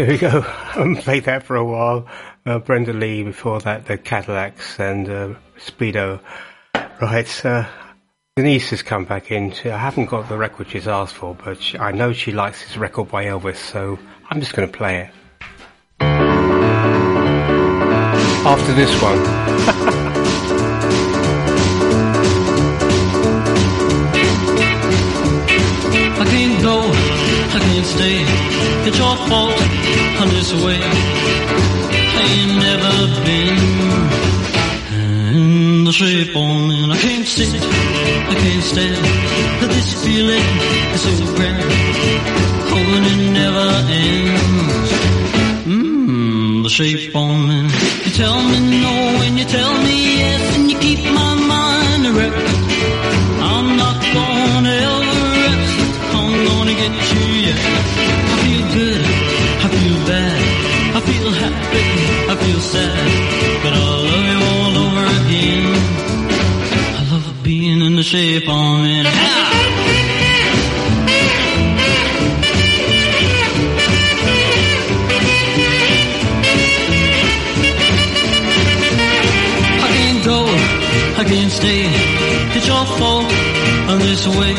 [0.09, 0.39] Here we go.
[0.39, 0.40] I
[0.72, 2.06] haven't played that for a while.
[2.47, 6.20] Uh, Brenda Lee before that, the Cadillacs and uh, Speedo.
[6.74, 7.68] Right, uh,
[8.35, 9.52] Denise has come back in.
[9.66, 12.78] I haven't got the record she's asked for, but she, I know she likes this
[12.78, 13.98] record by Elvis, so
[14.30, 15.10] I'm just going to play it.
[18.47, 19.18] After this one.
[26.16, 28.57] I can't go, I can't stay.
[28.86, 29.59] It's your fault,
[30.20, 30.80] I'm this way.
[30.80, 32.94] I ain't never
[33.26, 33.59] been
[35.36, 39.05] in the shape on and I can't sit, I can't stand.
[39.70, 40.48] This feeling
[40.94, 41.70] is so grand,
[42.72, 43.68] hoping it never
[44.05, 44.90] ends.
[45.68, 47.59] Mmm, the shape on me.
[48.05, 48.94] You tell me no
[49.24, 52.32] and you tell me yes, and you keep my mind a wreck.
[53.52, 55.76] I'm not gonna ever rest.
[56.16, 58.27] I'm gonna get you yet.
[58.78, 59.02] I feel good.
[59.59, 60.38] I feel bad.
[60.94, 61.86] I feel happy.
[62.30, 63.09] I feel sad.
[63.62, 65.66] But I love you all over again.
[66.94, 69.06] I love being in the shape I'm in.
[79.74, 80.40] I can't go,
[81.20, 81.82] I can't stay.
[82.56, 83.26] It's your fault,
[83.90, 84.55] I'm this way.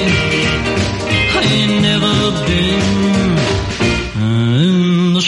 [1.31, 2.13] I ain't never
[2.47, 3.08] been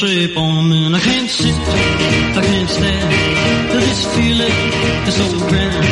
[0.01, 0.95] shape I'm in.
[0.95, 3.09] I can't sit, I can't stand.
[3.85, 4.59] This feeling
[5.07, 5.85] is so grand,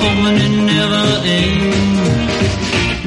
[0.00, 2.08] hoping it never ends.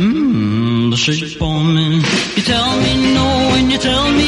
[0.03, 1.93] Mmm, the shape I'm in.
[2.35, 4.20] You tell me no and you tell me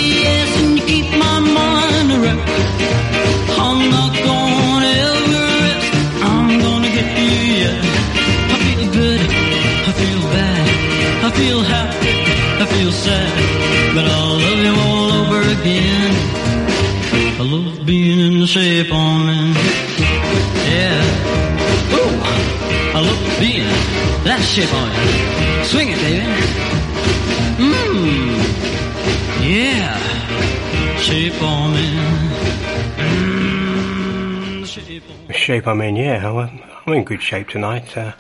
[18.44, 19.54] the shape I'm in.
[20.76, 21.00] Yeah.
[21.96, 22.20] Ooh.
[22.94, 23.72] I love being
[24.28, 25.64] that shape I'm in.
[25.64, 26.26] Swing it, baby.
[27.64, 28.36] Mmm.
[29.48, 29.96] Yeah.
[30.98, 32.24] Shape I'm in.
[35.28, 37.96] The shape I'm in, yeah, I'm, I'm in good shape tonight.
[37.96, 38.12] Uh,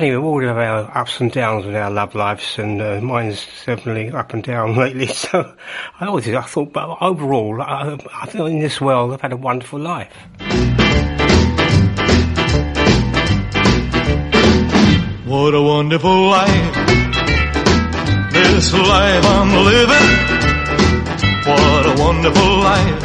[0.00, 3.46] Funny, we all have our ups and downs in our love lives, and uh, mine's
[3.66, 5.08] definitely up and down lately.
[5.08, 5.54] So
[6.00, 9.36] I always, I thought, but overall, I, I feel in this world, I've had a
[9.36, 10.10] wonderful life.
[15.26, 16.74] What a wonderful life.
[18.32, 20.08] This life I'm living.
[21.44, 23.02] What a wonderful life.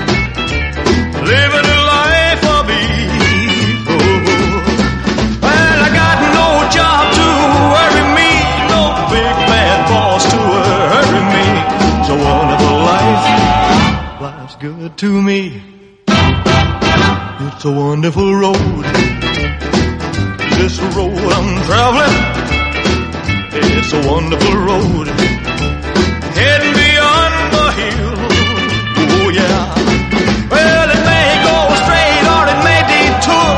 [1.28, 1.85] Living
[14.74, 15.62] good to me.
[16.08, 18.86] It's a wonderful road.
[20.58, 22.18] This road I'm traveling,
[23.54, 25.08] it's a wonderful road.
[26.38, 28.16] Heading beyond the hill,
[29.14, 29.60] oh yeah.
[30.50, 33.52] Well, it may go straight or it may detour,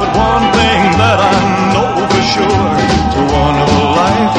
[0.00, 1.36] but one thing that I
[1.72, 2.68] know for sure,
[3.06, 4.34] it's a wonderful life.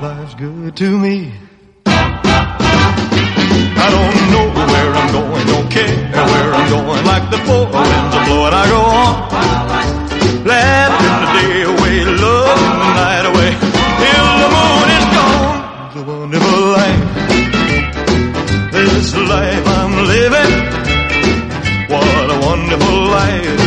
[0.00, 1.47] Life's good to me.
[6.68, 7.04] Going.
[7.04, 9.14] Like the four winds are blowing, I go on.
[10.52, 13.50] Laughing the day away, loving the night away,
[14.00, 15.58] till the moon is gone.
[15.86, 17.02] It's a wonderful life.
[18.72, 20.52] This life I'm living,
[21.90, 23.57] what a wonderful life.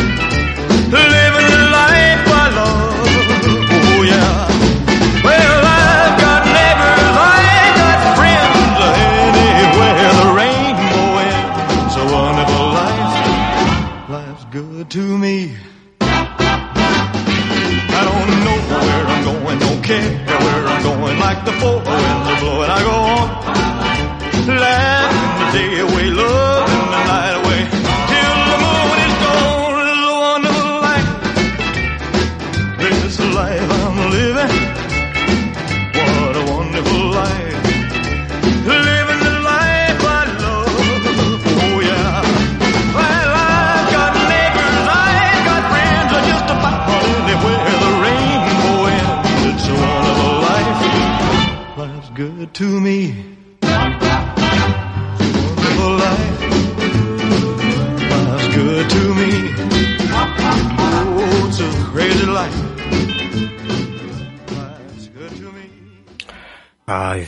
[21.32, 23.51] Like the four winds are blowing, I go on.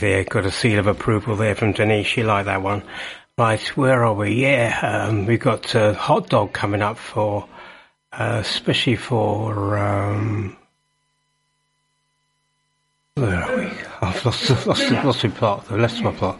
[0.04, 2.06] There, got a seal of approval there from Denise.
[2.06, 2.82] She liked that one.
[3.38, 4.34] Right, where are we?
[4.34, 7.48] Yeah, um, we've got a hot dog coming up for,
[8.12, 10.56] uh, especially for, um,
[13.14, 13.70] where are we?
[14.02, 15.66] I've lost, lost, lost my plot.
[15.70, 16.38] I've lost my plot.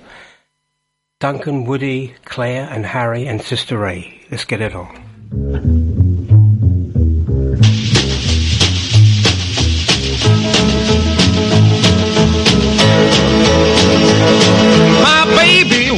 [1.19, 4.20] Duncan, Woody, Claire, and Harry, and Sister Ray.
[4.31, 6.03] Let's get it on.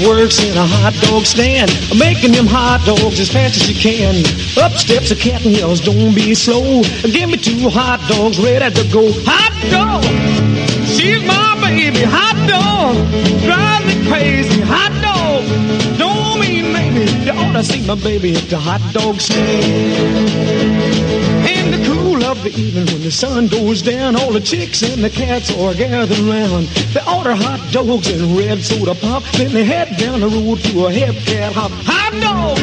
[0.05, 4.25] Works in a hot dog stand, making them hot dogs as fast as she can.
[4.63, 6.83] Up steps a cat and yells, don't be slow.
[7.03, 9.09] Give me two hot dogs ready to go.
[9.25, 10.05] Hot dog,
[10.85, 12.03] she's my baby.
[12.05, 12.97] Hot dog,
[13.47, 14.61] drives me crazy.
[14.67, 15.45] Hot dog,
[15.99, 17.11] don't mean maybe.
[17.25, 21.16] You ought to see my baby at the hot dog stand.
[22.53, 26.19] The evening when the sun goes down, all the chicks and the cats are gathered
[26.21, 26.67] round.
[26.95, 30.87] They order hot dogs and red soda pop, then they head down the road to
[30.87, 31.73] a hip cat hop.
[31.83, 32.59] Hot dog,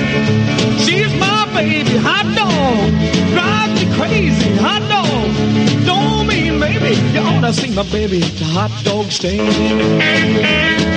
[0.79, 1.97] she's my baby.
[1.97, 2.91] Hot dog,
[3.33, 4.55] drives me crazy.
[4.63, 6.95] Hot dog, don't mean maybe.
[7.11, 10.92] You ought to see my baby at the hot dog stand.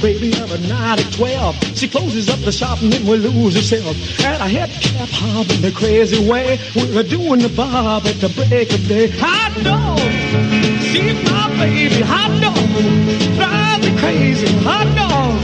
[0.00, 1.76] Baby every night at 12.
[1.76, 3.96] She closes up the shop and then we lose herself.
[4.20, 6.58] At a head cap hop in the crazy way.
[6.74, 9.08] We're doing the bob at the break of day.
[9.18, 9.98] Hot dog,
[10.82, 12.02] she's my baby.
[12.02, 12.56] Hot dog,
[13.36, 14.46] drive me crazy.
[14.64, 15.40] Hot dog,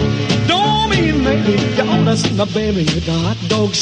[0.49, 1.53] don't mean maybe.
[1.77, 3.75] You ought to baby the hot dog.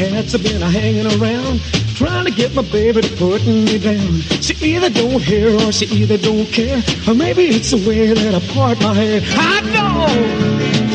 [0.00, 1.60] Cats have been hanging around,
[1.94, 4.20] trying to get my baby to putting me down.
[4.40, 8.34] She either don't hear or she either don't care, or maybe it's the way that
[8.34, 9.20] I part my hair.
[9.36, 10.16] Hot dog,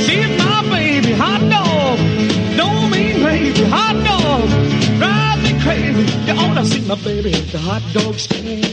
[0.06, 1.12] she's my baby.
[1.14, 2.00] Hot dog,
[2.58, 3.64] don't mean baby.
[3.70, 4.50] Hot dog,
[4.98, 6.06] drive me crazy.
[6.26, 8.66] You ought to see my baby at the hot dog stand.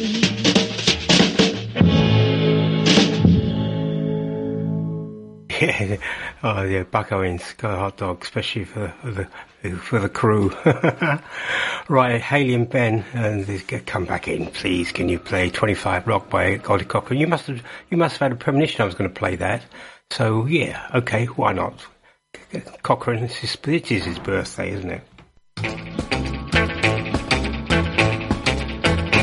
[6.44, 9.28] Oh yeah, Buck Owens got a hot dog, especially for for the
[10.12, 10.50] crew.
[11.88, 14.92] right, Haley and Ben, uh, and this- come back in, please.
[14.92, 17.18] Can you play Twenty Flight Rock by Goldie Cochran?
[17.18, 19.62] You must have you must have had a premonition I was going to play that.
[20.10, 21.86] So yeah, okay, why not?
[22.82, 23.42] Cochran, it
[23.92, 25.02] is his birthday, isn't it?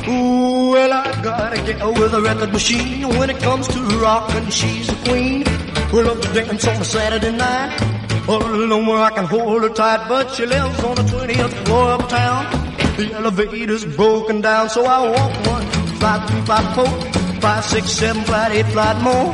[0.07, 3.07] Ooh, well, I gotta get with a record machine.
[3.09, 5.43] When it comes to rockin', she's the queen.
[5.93, 8.08] We love to dance on a Saturday night.
[8.29, 11.93] All alone where I can hold her tight, but she lives on the 20th floor
[11.93, 12.45] uptown.
[12.95, 17.11] The elevator's broken down, so I walk one, two, five, three, five, four,
[17.41, 19.33] five, six, seven, flight, eight, flight more.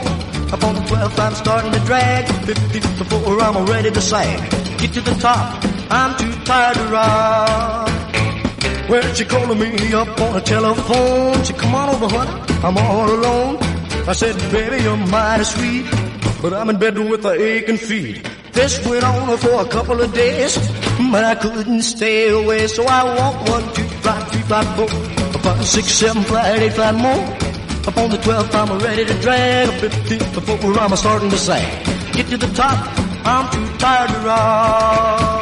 [0.53, 2.25] Up on the 12th, I'm starting to drag.
[2.45, 4.39] 50 before I'm ready to sag.
[4.79, 5.61] Get to the top,
[5.91, 7.89] I'm too tired to rock.
[8.87, 11.43] Well, she calling me up on the telephone.
[11.43, 12.31] She come on over, honey,
[12.63, 13.57] I'm all alone.
[14.07, 15.85] I said, baby, you're mighty sweet,
[16.41, 18.34] but I'm in bed with a aching feet.
[18.55, 20.57] This went on for a couple of days,
[21.11, 22.67] but I couldn't stay away.
[22.67, 24.87] So I walked one, two, five, three, five, four,
[25.43, 27.23] five, six, seven, five, eight, five more.
[27.87, 29.69] Up on the 12th, I'm ready to drag.
[29.81, 31.85] 50 before I'm starting to sag.
[32.13, 32.79] Get to the top,
[33.27, 35.34] I'm too tired to rock.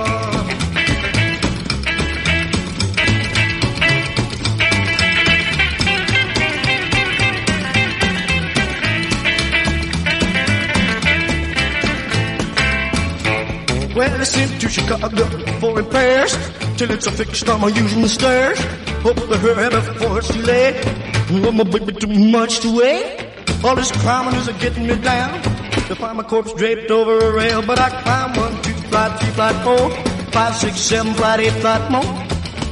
[13.95, 15.23] Well, I sent to Chicago
[15.59, 16.35] for repairs
[16.77, 17.47] till it's a fixed.
[17.47, 18.59] I'm using the stairs.
[19.05, 20.81] Hope to hurry before it's too late.
[21.29, 23.23] Oh, my baby, too much to wait.
[23.63, 25.41] All this climbing is getting me down.
[25.87, 29.29] To find my corpse draped over a rail, but I climb one, two, flight, three,
[29.31, 29.91] flight, four,
[30.31, 32.01] five, six, seven, flight, eight, flight more.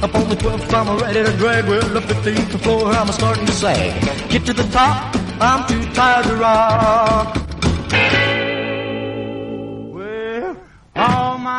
[0.02, 1.68] Up on the 12th, I'm ready to drag.
[1.68, 4.28] Well, the 15th floor, I'm starting to sag.
[4.28, 8.21] Get to the top, I'm too tired to rock.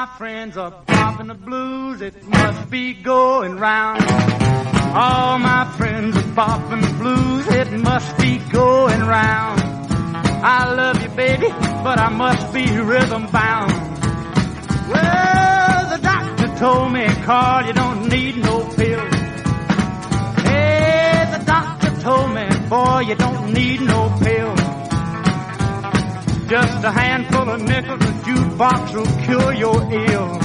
[0.04, 4.04] My friends are bopping the blues, it must be going round.
[4.94, 9.62] All my friends are bopping the blues, it must be going round.
[10.44, 11.48] I love you, baby,
[11.86, 13.72] but I must be rhythm bound.
[14.92, 19.16] Well, the doctor told me, Carl, you don't need no pills.
[20.50, 24.63] Hey, the doctor told me, boy, you don't need no pills.
[26.48, 30.40] Just a handful of nickels, a jukebox will cure your ill.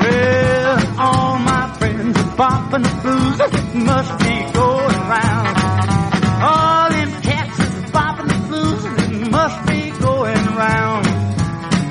[0.00, 5.48] Well, all my friends are bopping the blues, it must be going round.
[6.42, 11.06] All them cats is bopping the blues, it must be going round.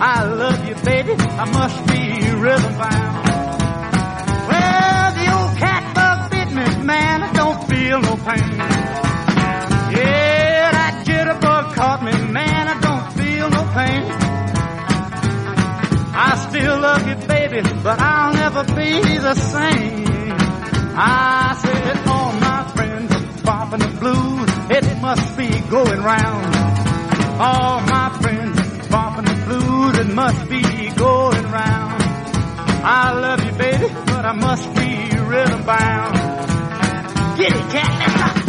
[0.04, 3.28] I love you, baby, I must be rhythm bound.
[4.50, 8.58] Well, the old cat bug bit me, man, I don't feel no pain.
[9.96, 12.31] Yeah, that jitterbug caught me,
[16.62, 20.06] You, baby, but I'll never be the same.
[20.96, 26.56] I said, all my friends are bopping the blues, it must be going round.
[27.42, 30.62] All my friends are bopping the blues, it must be
[30.96, 32.04] going round.
[32.84, 36.16] I love you, baby, but I must be rhythm bound.
[37.40, 38.38] Get it, cat,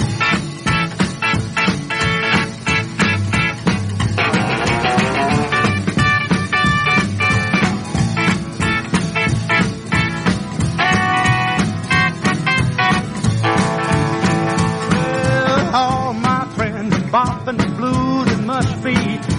[17.12, 18.94] bopping the blues, and it must be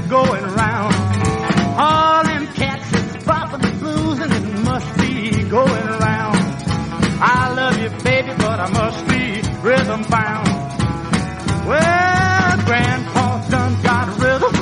[0.08, 0.94] going round.
[1.76, 6.38] All them cats is bopping the blues, and it must be going round.
[7.20, 10.48] I love you, baby, but I must be rhythm bound.
[11.66, 14.56] Well, Grandpa done got rhythm,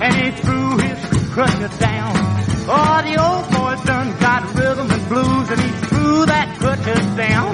[0.00, 2.12] and he threw his crutches down.
[2.68, 7.50] Oh, the old boy's done got rhythm and blues, and he threw that crutches down.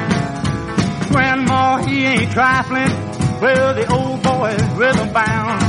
[1.10, 2.92] Grandma, he ain't trifling.
[3.40, 5.67] Well, the old boy is rhythm bound.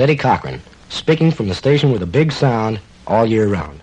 [0.00, 3.82] Eddie Cochran, speaking from the station with a big sound all year round.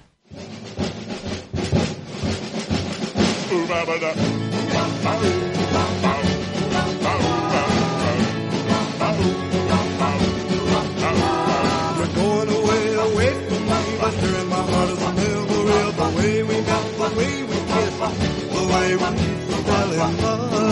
[15.98, 20.67] The way we met, the way we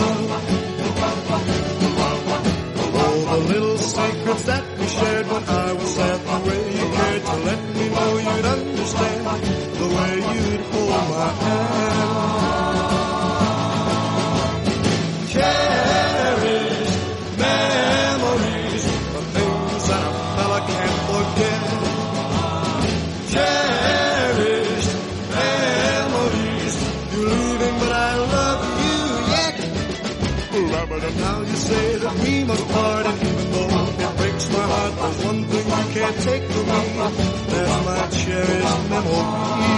[8.96, 12.06] understand, the way you'd hold my hand.
[15.32, 16.98] Cherished
[17.38, 21.62] memories, the things that a fella can't forget.
[23.32, 24.94] Cherished
[25.30, 26.76] memories,
[27.12, 28.98] you're leaving, but I love you
[29.34, 29.56] yet.
[30.96, 33.68] And now you say that we must part, and even though
[34.04, 36.42] it breaks my heart, there's one thing you can't take.
[36.48, 36.65] That's
[38.48, 39.75] my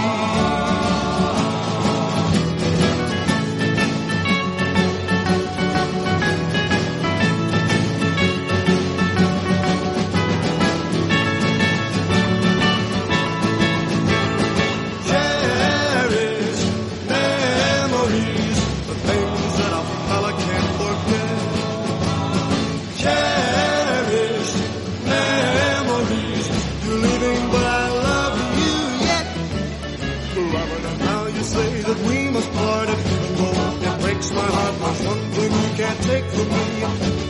[36.09, 36.65] take from me.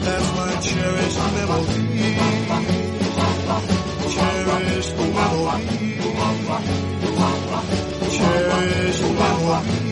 [0.06, 1.80] That's my cherished memory.
[4.14, 6.00] Cherished memory.
[8.16, 9.89] Cherished memory.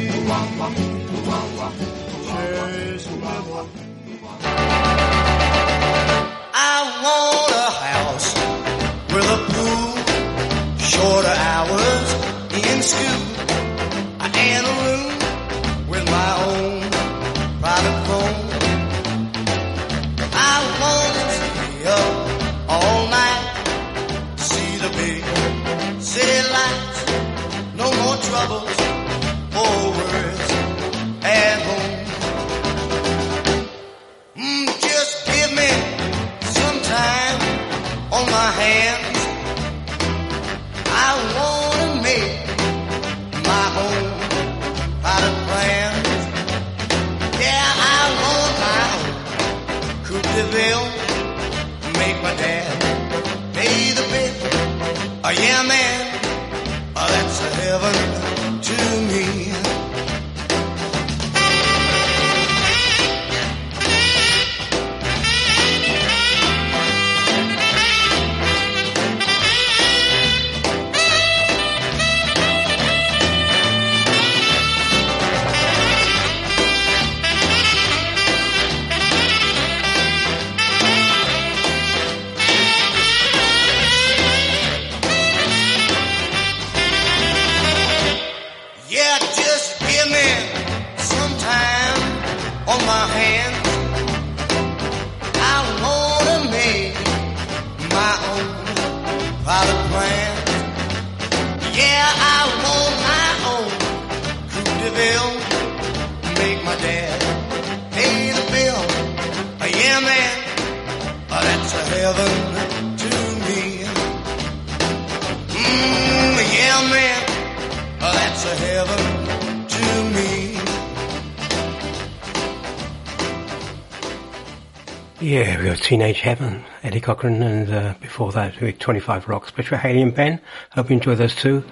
[126.27, 130.41] Heaven, Eddie Cochran, and uh, before that, we Twenty Flight Rocks, and Ben.
[130.71, 131.63] Hope you enjoy those two.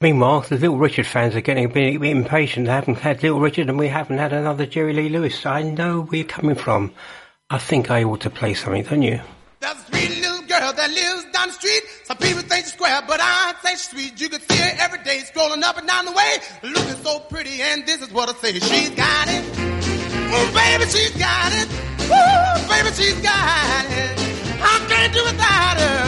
[0.00, 2.66] Meanwhile, the Little Richard fans are getting a bit, a bit impatient.
[2.66, 5.46] They haven't had Little Richard and we haven't had another Jerry Lee Lewis.
[5.46, 6.92] I know where you're coming from.
[7.50, 9.20] I think I ought to play something, don't you?
[9.60, 11.82] There's a sweet little girl that lives down the street.
[12.02, 14.20] Some people think she's square, but I think she's sweet.
[14.20, 16.32] You can see her every day strolling up and down the way,
[16.64, 17.62] looking so pretty.
[17.62, 19.44] And this is what I say: She's got it,
[20.34, 21.68] oh baby, she's got it,
[22.10, 24.12] Ooh, baby, she's got it.
[24.60, 26.00] I can't do without her.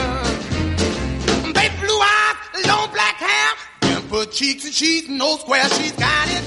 [1.53, 2.37] Baby, blue eyes,
[2.67, 3.51] long black hair,
[3.81, 5.69] dimple cheeks and she's no square.
[5.71, 6.43] She's got it,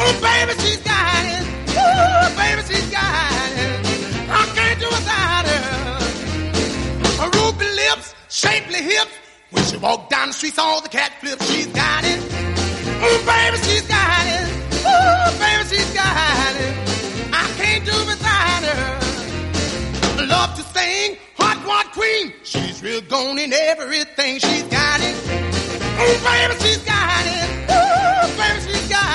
[0.00, 1.44] oh baby, she's got it,
[1.76, 4.28] Ooh, baby, she's got it.
[4.30, 7.30] I can't do without her.
[7.38, 9.12] Ruby lips, shapely hips.
[9.50, 11.46] When she walk down the street, all the cat flips.
[11.50, 12.18] She's got it.
[12.18, 14.48] Ooh, baby, she's got it.
[14.84, 16.87] Ooh, baby, she's got it.
[20.28, 22.34] Love to sing, hot one queen.
[22.42, 24.38] She's real gone in everything.
[24.38, 25.16] She's got it.
[26.00, 27.48] Oh, baby, she's got it.
[27.72, 29.07] Ooh, baby, she's got it.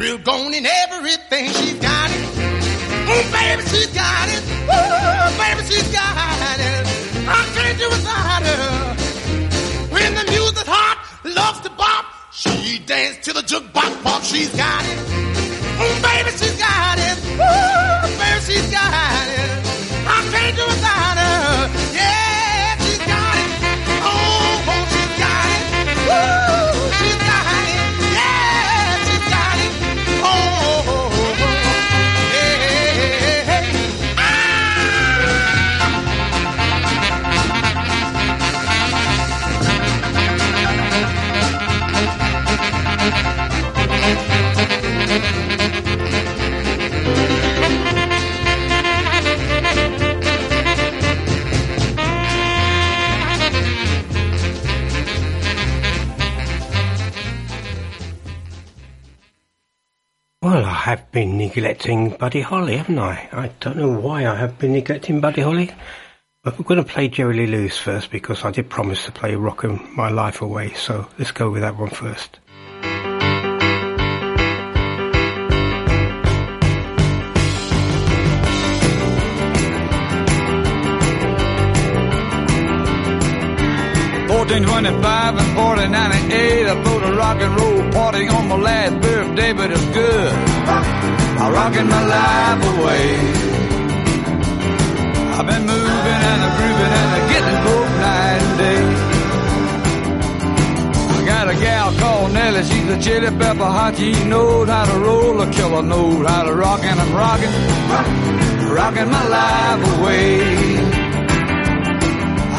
[0.00, 1.46] Real gone in everything.
[1.52, 2.24] She's got it.
[3.12, 4.42] Oh, baby, she's got it.
[4.66, 6.16] Oh, baby, she's got
[6.58, 6.86] it.
[7.28, 8.94] I can't do without her.
[9.92, 12.06] When the music's hot, loves to bop.
[12.32, 14.22] She dance to the jukebox pop.
[14.22, 14.98] She's got it.
[15.82, 17.18] Oh, baby, she's got it.
[17.38, 17.79] Oh,
[60.42, 63.28] Well, I have been neglecting Buddy Holly, haven't I?
[63.30, 65.70] I don't know why I have been neglecting Buddy Holly.
[66.42, 69.34] But we're going to play Jerry Lee Lewis first because I did promise to play
[69.34, 70.72] Rockin' My Life Away.
[70.72, 72.38] So let's go with that one first.
[84.26, 86.66] Fourteen twenty-five and fourteen ninety-eight.
[87.20, 90.32] Rock and roll party on my last birthday, but it's good.
[91.42, 93.06] I'm rocking my life away.
[95.36, 98.82] I've been moving and a grooving and a getting broke night and day.
[101.16, 103.96] I got a gal called Nellie, she's a chili pepper hot.
[103.98, 107.52] She knows how to roll, a killer knows how to rock, and I'm rocking,
[108.72, 110.40] rocking my life away.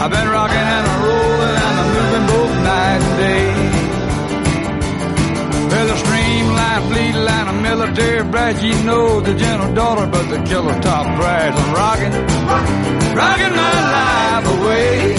[0.02, 3.71] I've been rocking and a rolling and a moving both night and day.
[5.92, 10.80] The streamline, fleet line, a military brat, you know the gentle daughter, but the killer
[10.80, 11.54] top prize.
[11.54, 12.14] I'm rocking,
[13.14, 15.16] rocking my life away.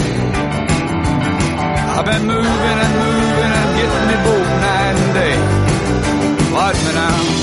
[1.95, 6.55] I've been moving and moving and getting me both night and day.
[6.55, 7.42] Watch me now.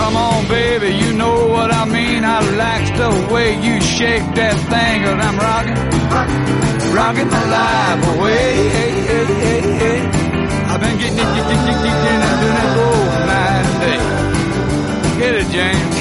[0.00, 2.24] Come on, baby, you know what I mean.
[2.24, 5.78] I like the way you shake that thing, I'm rocking,
[6.98, 8.52] rocking my life away.
[8.76, 10.00] Hey, hey, hey, hey.
[10.70, 14.00] I've been getting it, getting it, getting it, doing it both night day.
[15.20, 15.99] Get it, James.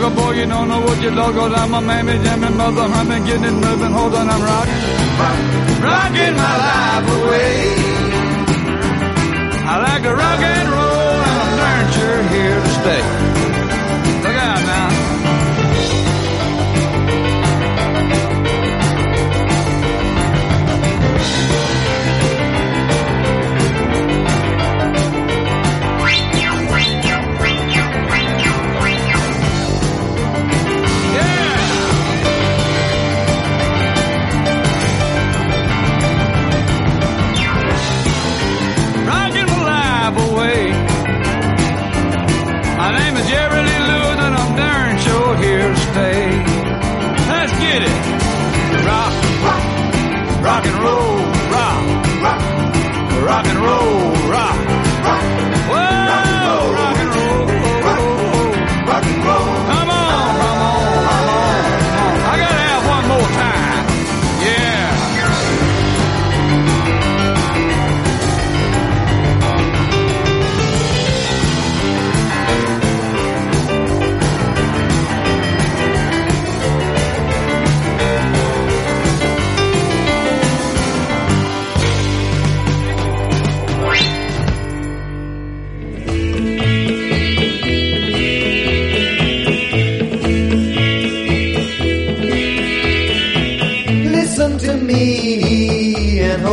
[0.00, 0.32] Your boy.
[0.32, 1.42] You don't know what you're logo.
[1.54, 3.92] I'm a mammy jamming, mother humming, getting it moving.
[3.92, 4.80] Hold on, I'm rocking,
[5.82, 7.54] rocking my life away.
[9.66, 13.33] I like to rock and roll, and I'm darn sure here to stay.
[47.82, 47.88] It.
[48.86, 49.12] Rock,
[50.44, 51.23] rock and roll,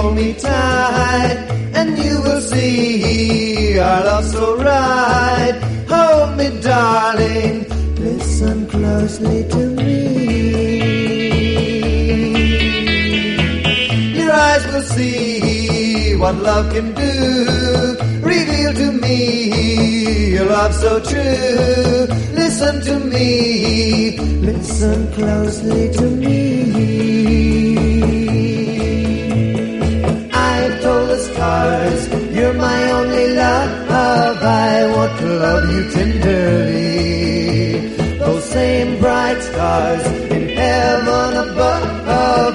[0.02, 1.38] hold me tight,
[1.80, 5.56] and you will see our love so right.
[5.94, 7.57] Hold me, darling.
[8.07, 9.99] Listen closely to me.
[14.18, 17.14] Your eyes will see what love can do.
[18.34, 19.18] Reveal to me
[20.36, 22.07] your love so true.
[22.41, 24.18] Listen to me,
[24.49, 26.51] listen closely to me.
[32.35, 33.89] You're my only love.
[34.43, 36.88] I want to love you tenderly.
[38.18, 41.91] Those same bright stars in heaven above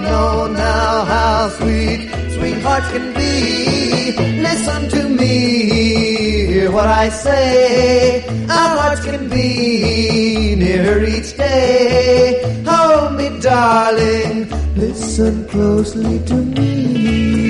[0.03, 4.13] know now how sweet, sweet hearts can be.
[4.49, 8.25] Listen to me, hear what I say.
[8.49, 12.63] Our hearts can be nearer each day.
[12.67, 17.46] Hold me, darling, listen closely to me.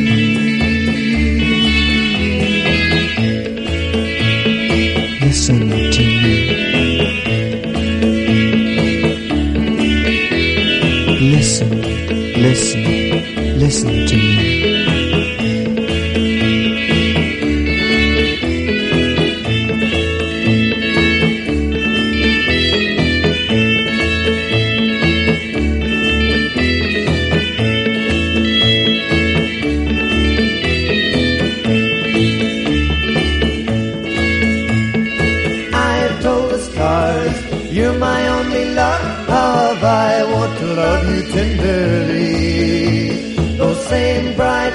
[13.66, 14.26] Listen to me.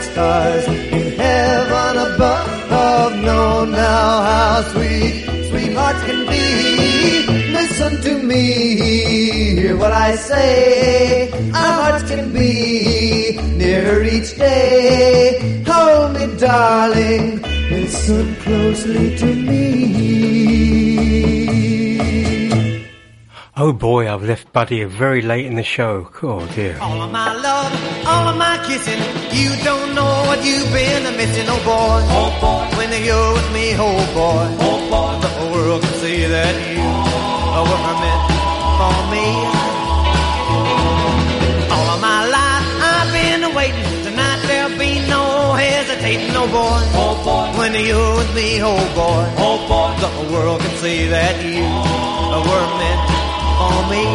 [0.02, 2.62] Stars in heaven above
[3.22, 5.14] know now how sweet,
[5.50, 6.48] sweet hearts can be.
[7.52, 11.32] Listen to me, hear what I say.
[11.54, 15.64] Our hearts can be nearer each day.
[15.68, 19.41] Hold me, darling, listen closely to me.
[23.64, 26.10] Oh boy, I've left Buddy very late in the show.
[26.24, 26.80] Oh dear.
[26.82, 27.72] All of my love,
[28.08, 28.98] all of my kissing.
[29.38, 32.02] You don't know what you've been missing, oh boy.
[32.10, 32.66] Oh boy.
[32.76, 34.46] When you're with me, oh boy.
[34.66, 35.14] Oh boy.
[35.22, 36.90] The whole world can see that you
[37.70, 38.24] were meant
[38.82, 39.28] for me.
[41.70, 43.86] All of my life I've been waiting.
[44.10, 46.82] Tonight there'll be no hesitating, oh boy.
[46.98, 47.60] Oh boy.
[47.62, 49.24] When you're with me, oh boy.
[49.38, 49.94] Oh boy.
[50.02, 53.21] The whole world can see that you were meant
[53.70, 54.06] for me.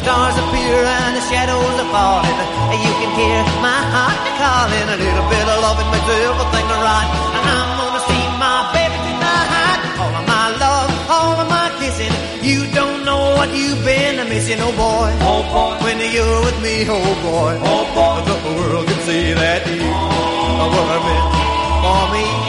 [0.00, 2.38] Stars appear and the shadows are falling.
[2.74, 4.86] You can hear my heart calling.
[4.94, 7.08] A little bit of loving makes everything right.
[7.48, 9.80] I'm gonna see my baby tonight.
[10.02, 12.14] All of my love, all of my kissing.
[12.42, 15.10] You don't know what you've been missing, oh boy.
[15.24, 15.74] Oh boy.
[15.84, 17.52] When you're with me, oh boy.
[17.62, 18.16] Oh boy.
[18.28, 21.28] The world can see that you were meant
[21.84, 22.43] for me.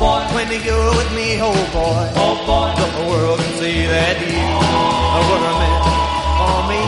[0.00, 0.24] Boy.
[0.34, 2.04] When you're with me, oh boy.
[2.24, 2.68] Oh boy.
[2.80, 4.40] The world can see that you
[5.28, 5.84] were meant
[6.40, 6.82] for me.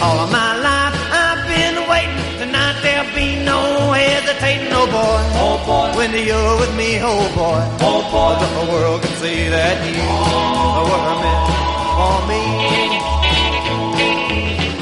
[0.00, 2.22] All of my life I've been waiting.
[2.38, 3.60] Tonight there'll be no
[3.92, 5.20] hesitating, oh boy.
[5.44, 5.86] Oh boy.
[5.98, 7.62] When you're with me, oh boy.
[7.90, 8.32] Oh boy.
[8.38, 10.06] The world can see that you
[10.88, 11.46] were meant
[11.98, 12.42] for me.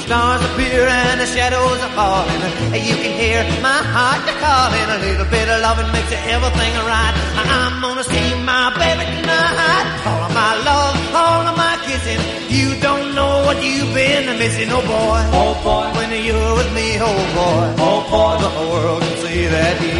[0.05, 0.48] Stars
[0.79, 2.41] appear and the shadows are falling.
[2.75, 4.87] You can hear my heart calling.
[4.95, 7.15] A little bit of loving makes everything right.
[7.35, 9.85] I'm gonna see my baby tonight.
[10.07, 12.21] All of my love, all of my kissing.
[12.49, 15.21] You don't know what you've been missing, oh boy.
[15.35, 15.87] Oh boy.
[15.99, 17.67] When you're with me, oh boy.
[17.83, 18.35] Oh boy.
[18.43, 19.99] The whole world can see that you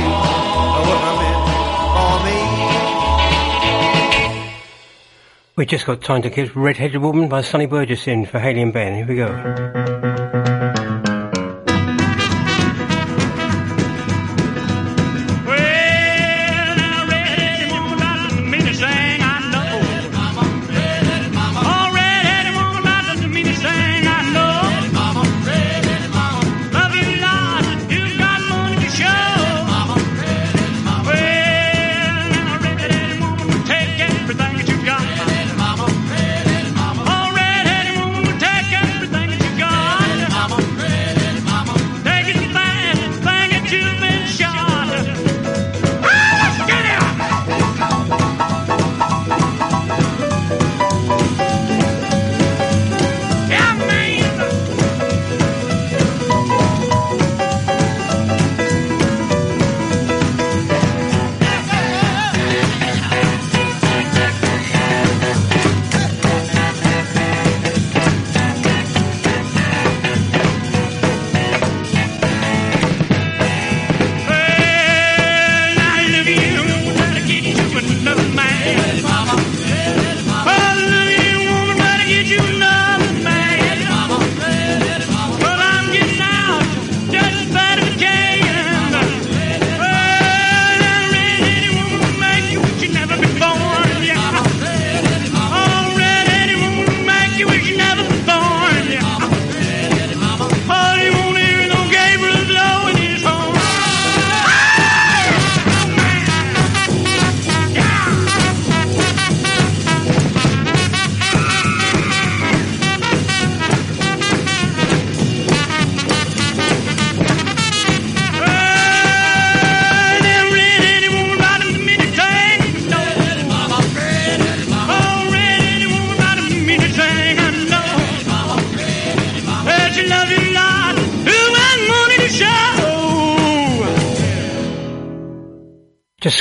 [0.87, 1.43] were meant
[1.97, 2.39] for me.
[5.57, 8.73] We just got time to get Red-Headed Woman by Sonny Burgess in for Haley and
[8.73, 8.95] Ben.
[8.95, 10.28] Here we go.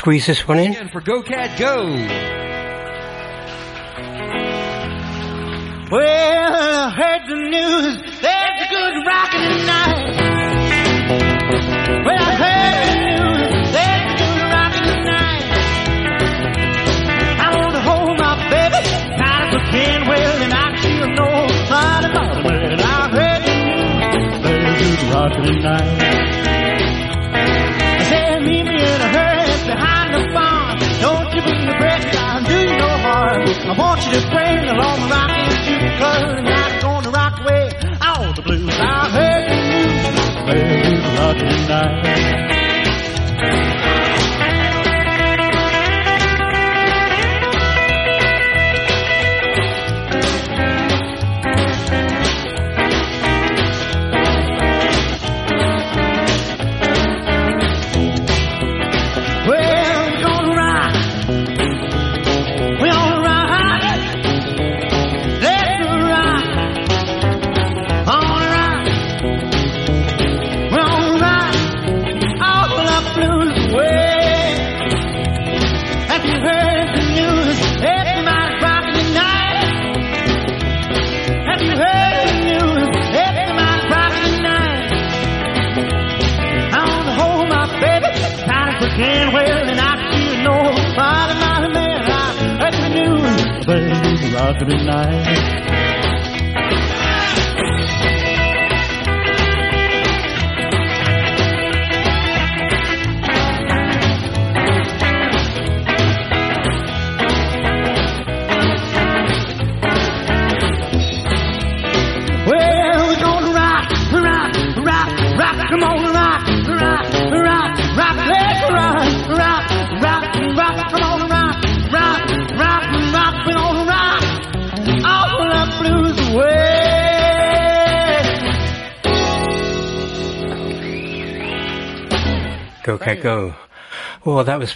[0.08, 0.74] Squeeze this one in.
[0.74, 1.84] And for Go Cat Go.
[5.92, 8.22] Well, I heard the news.
[8.22, 10.08] There's a good rockin' tonight.
[12.06, 13.28] Well, I heard the news.
[19.72, 20.08] Can.
[20.08, 22.80] Well, and I feel no fight about it.
[22.80, 24.42] I heard the news.
[24.42, 26.37] There's a good rockin' tonight.
[31.48, 33.48] I'll do you no harm.
[33.48, 37.72] I want you to bring along the rockin' shoe, cause I'm gonna rock away
[38.02, 38.74] all the blues.
[38.78, 40.06] I heard the news,
[41.42, 42.57] a night.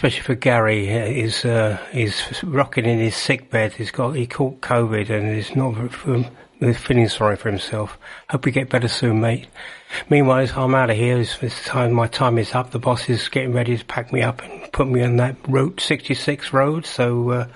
[0.02, 0.88] Especially for Gary.
[1.14, 3.74] He's uh, he's rocking in his sick bed.
[3.74, 5.76] He's got he caught COVID and he's not
[6.60, 8.00] he's feeling sorry for himself.
[8.28, 9.48] Hope you get better soon, mate.
[10.10, 11.20] Meanwhile, I'm out of here.
[11.20, 11.94] It's, it's time.
[11.94, 12.72] My time is up.
[12.72, 15.80] The boss is getting ready to pack me up and put me on that Route
[15.80, 16.88] 66 road.
[16.88, 17.30] So.
[17.30, 17.48] Uh,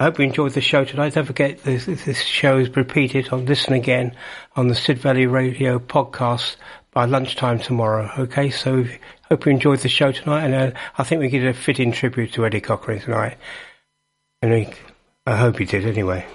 [0.00, 1.14] I hope you enjoyed the show tonight.
[1.14, 4.14] Don't forget this, this show is repeated on Listen Again
[4.54, 6.54] on the Sid Valley Radio podcast
[6.92, 8.08] by lunchtime tomorrow.
[8.16, 8.84] Okay, so
[9.28, 12.32] hope you enjoyed the show tonight, and uh, I think we did a fitting tribute
[12.34, 13.36] to Eddie Cochran tonight.
[14.40, 14.68] And we,
[15.26, 16.26] I hope you did anyway.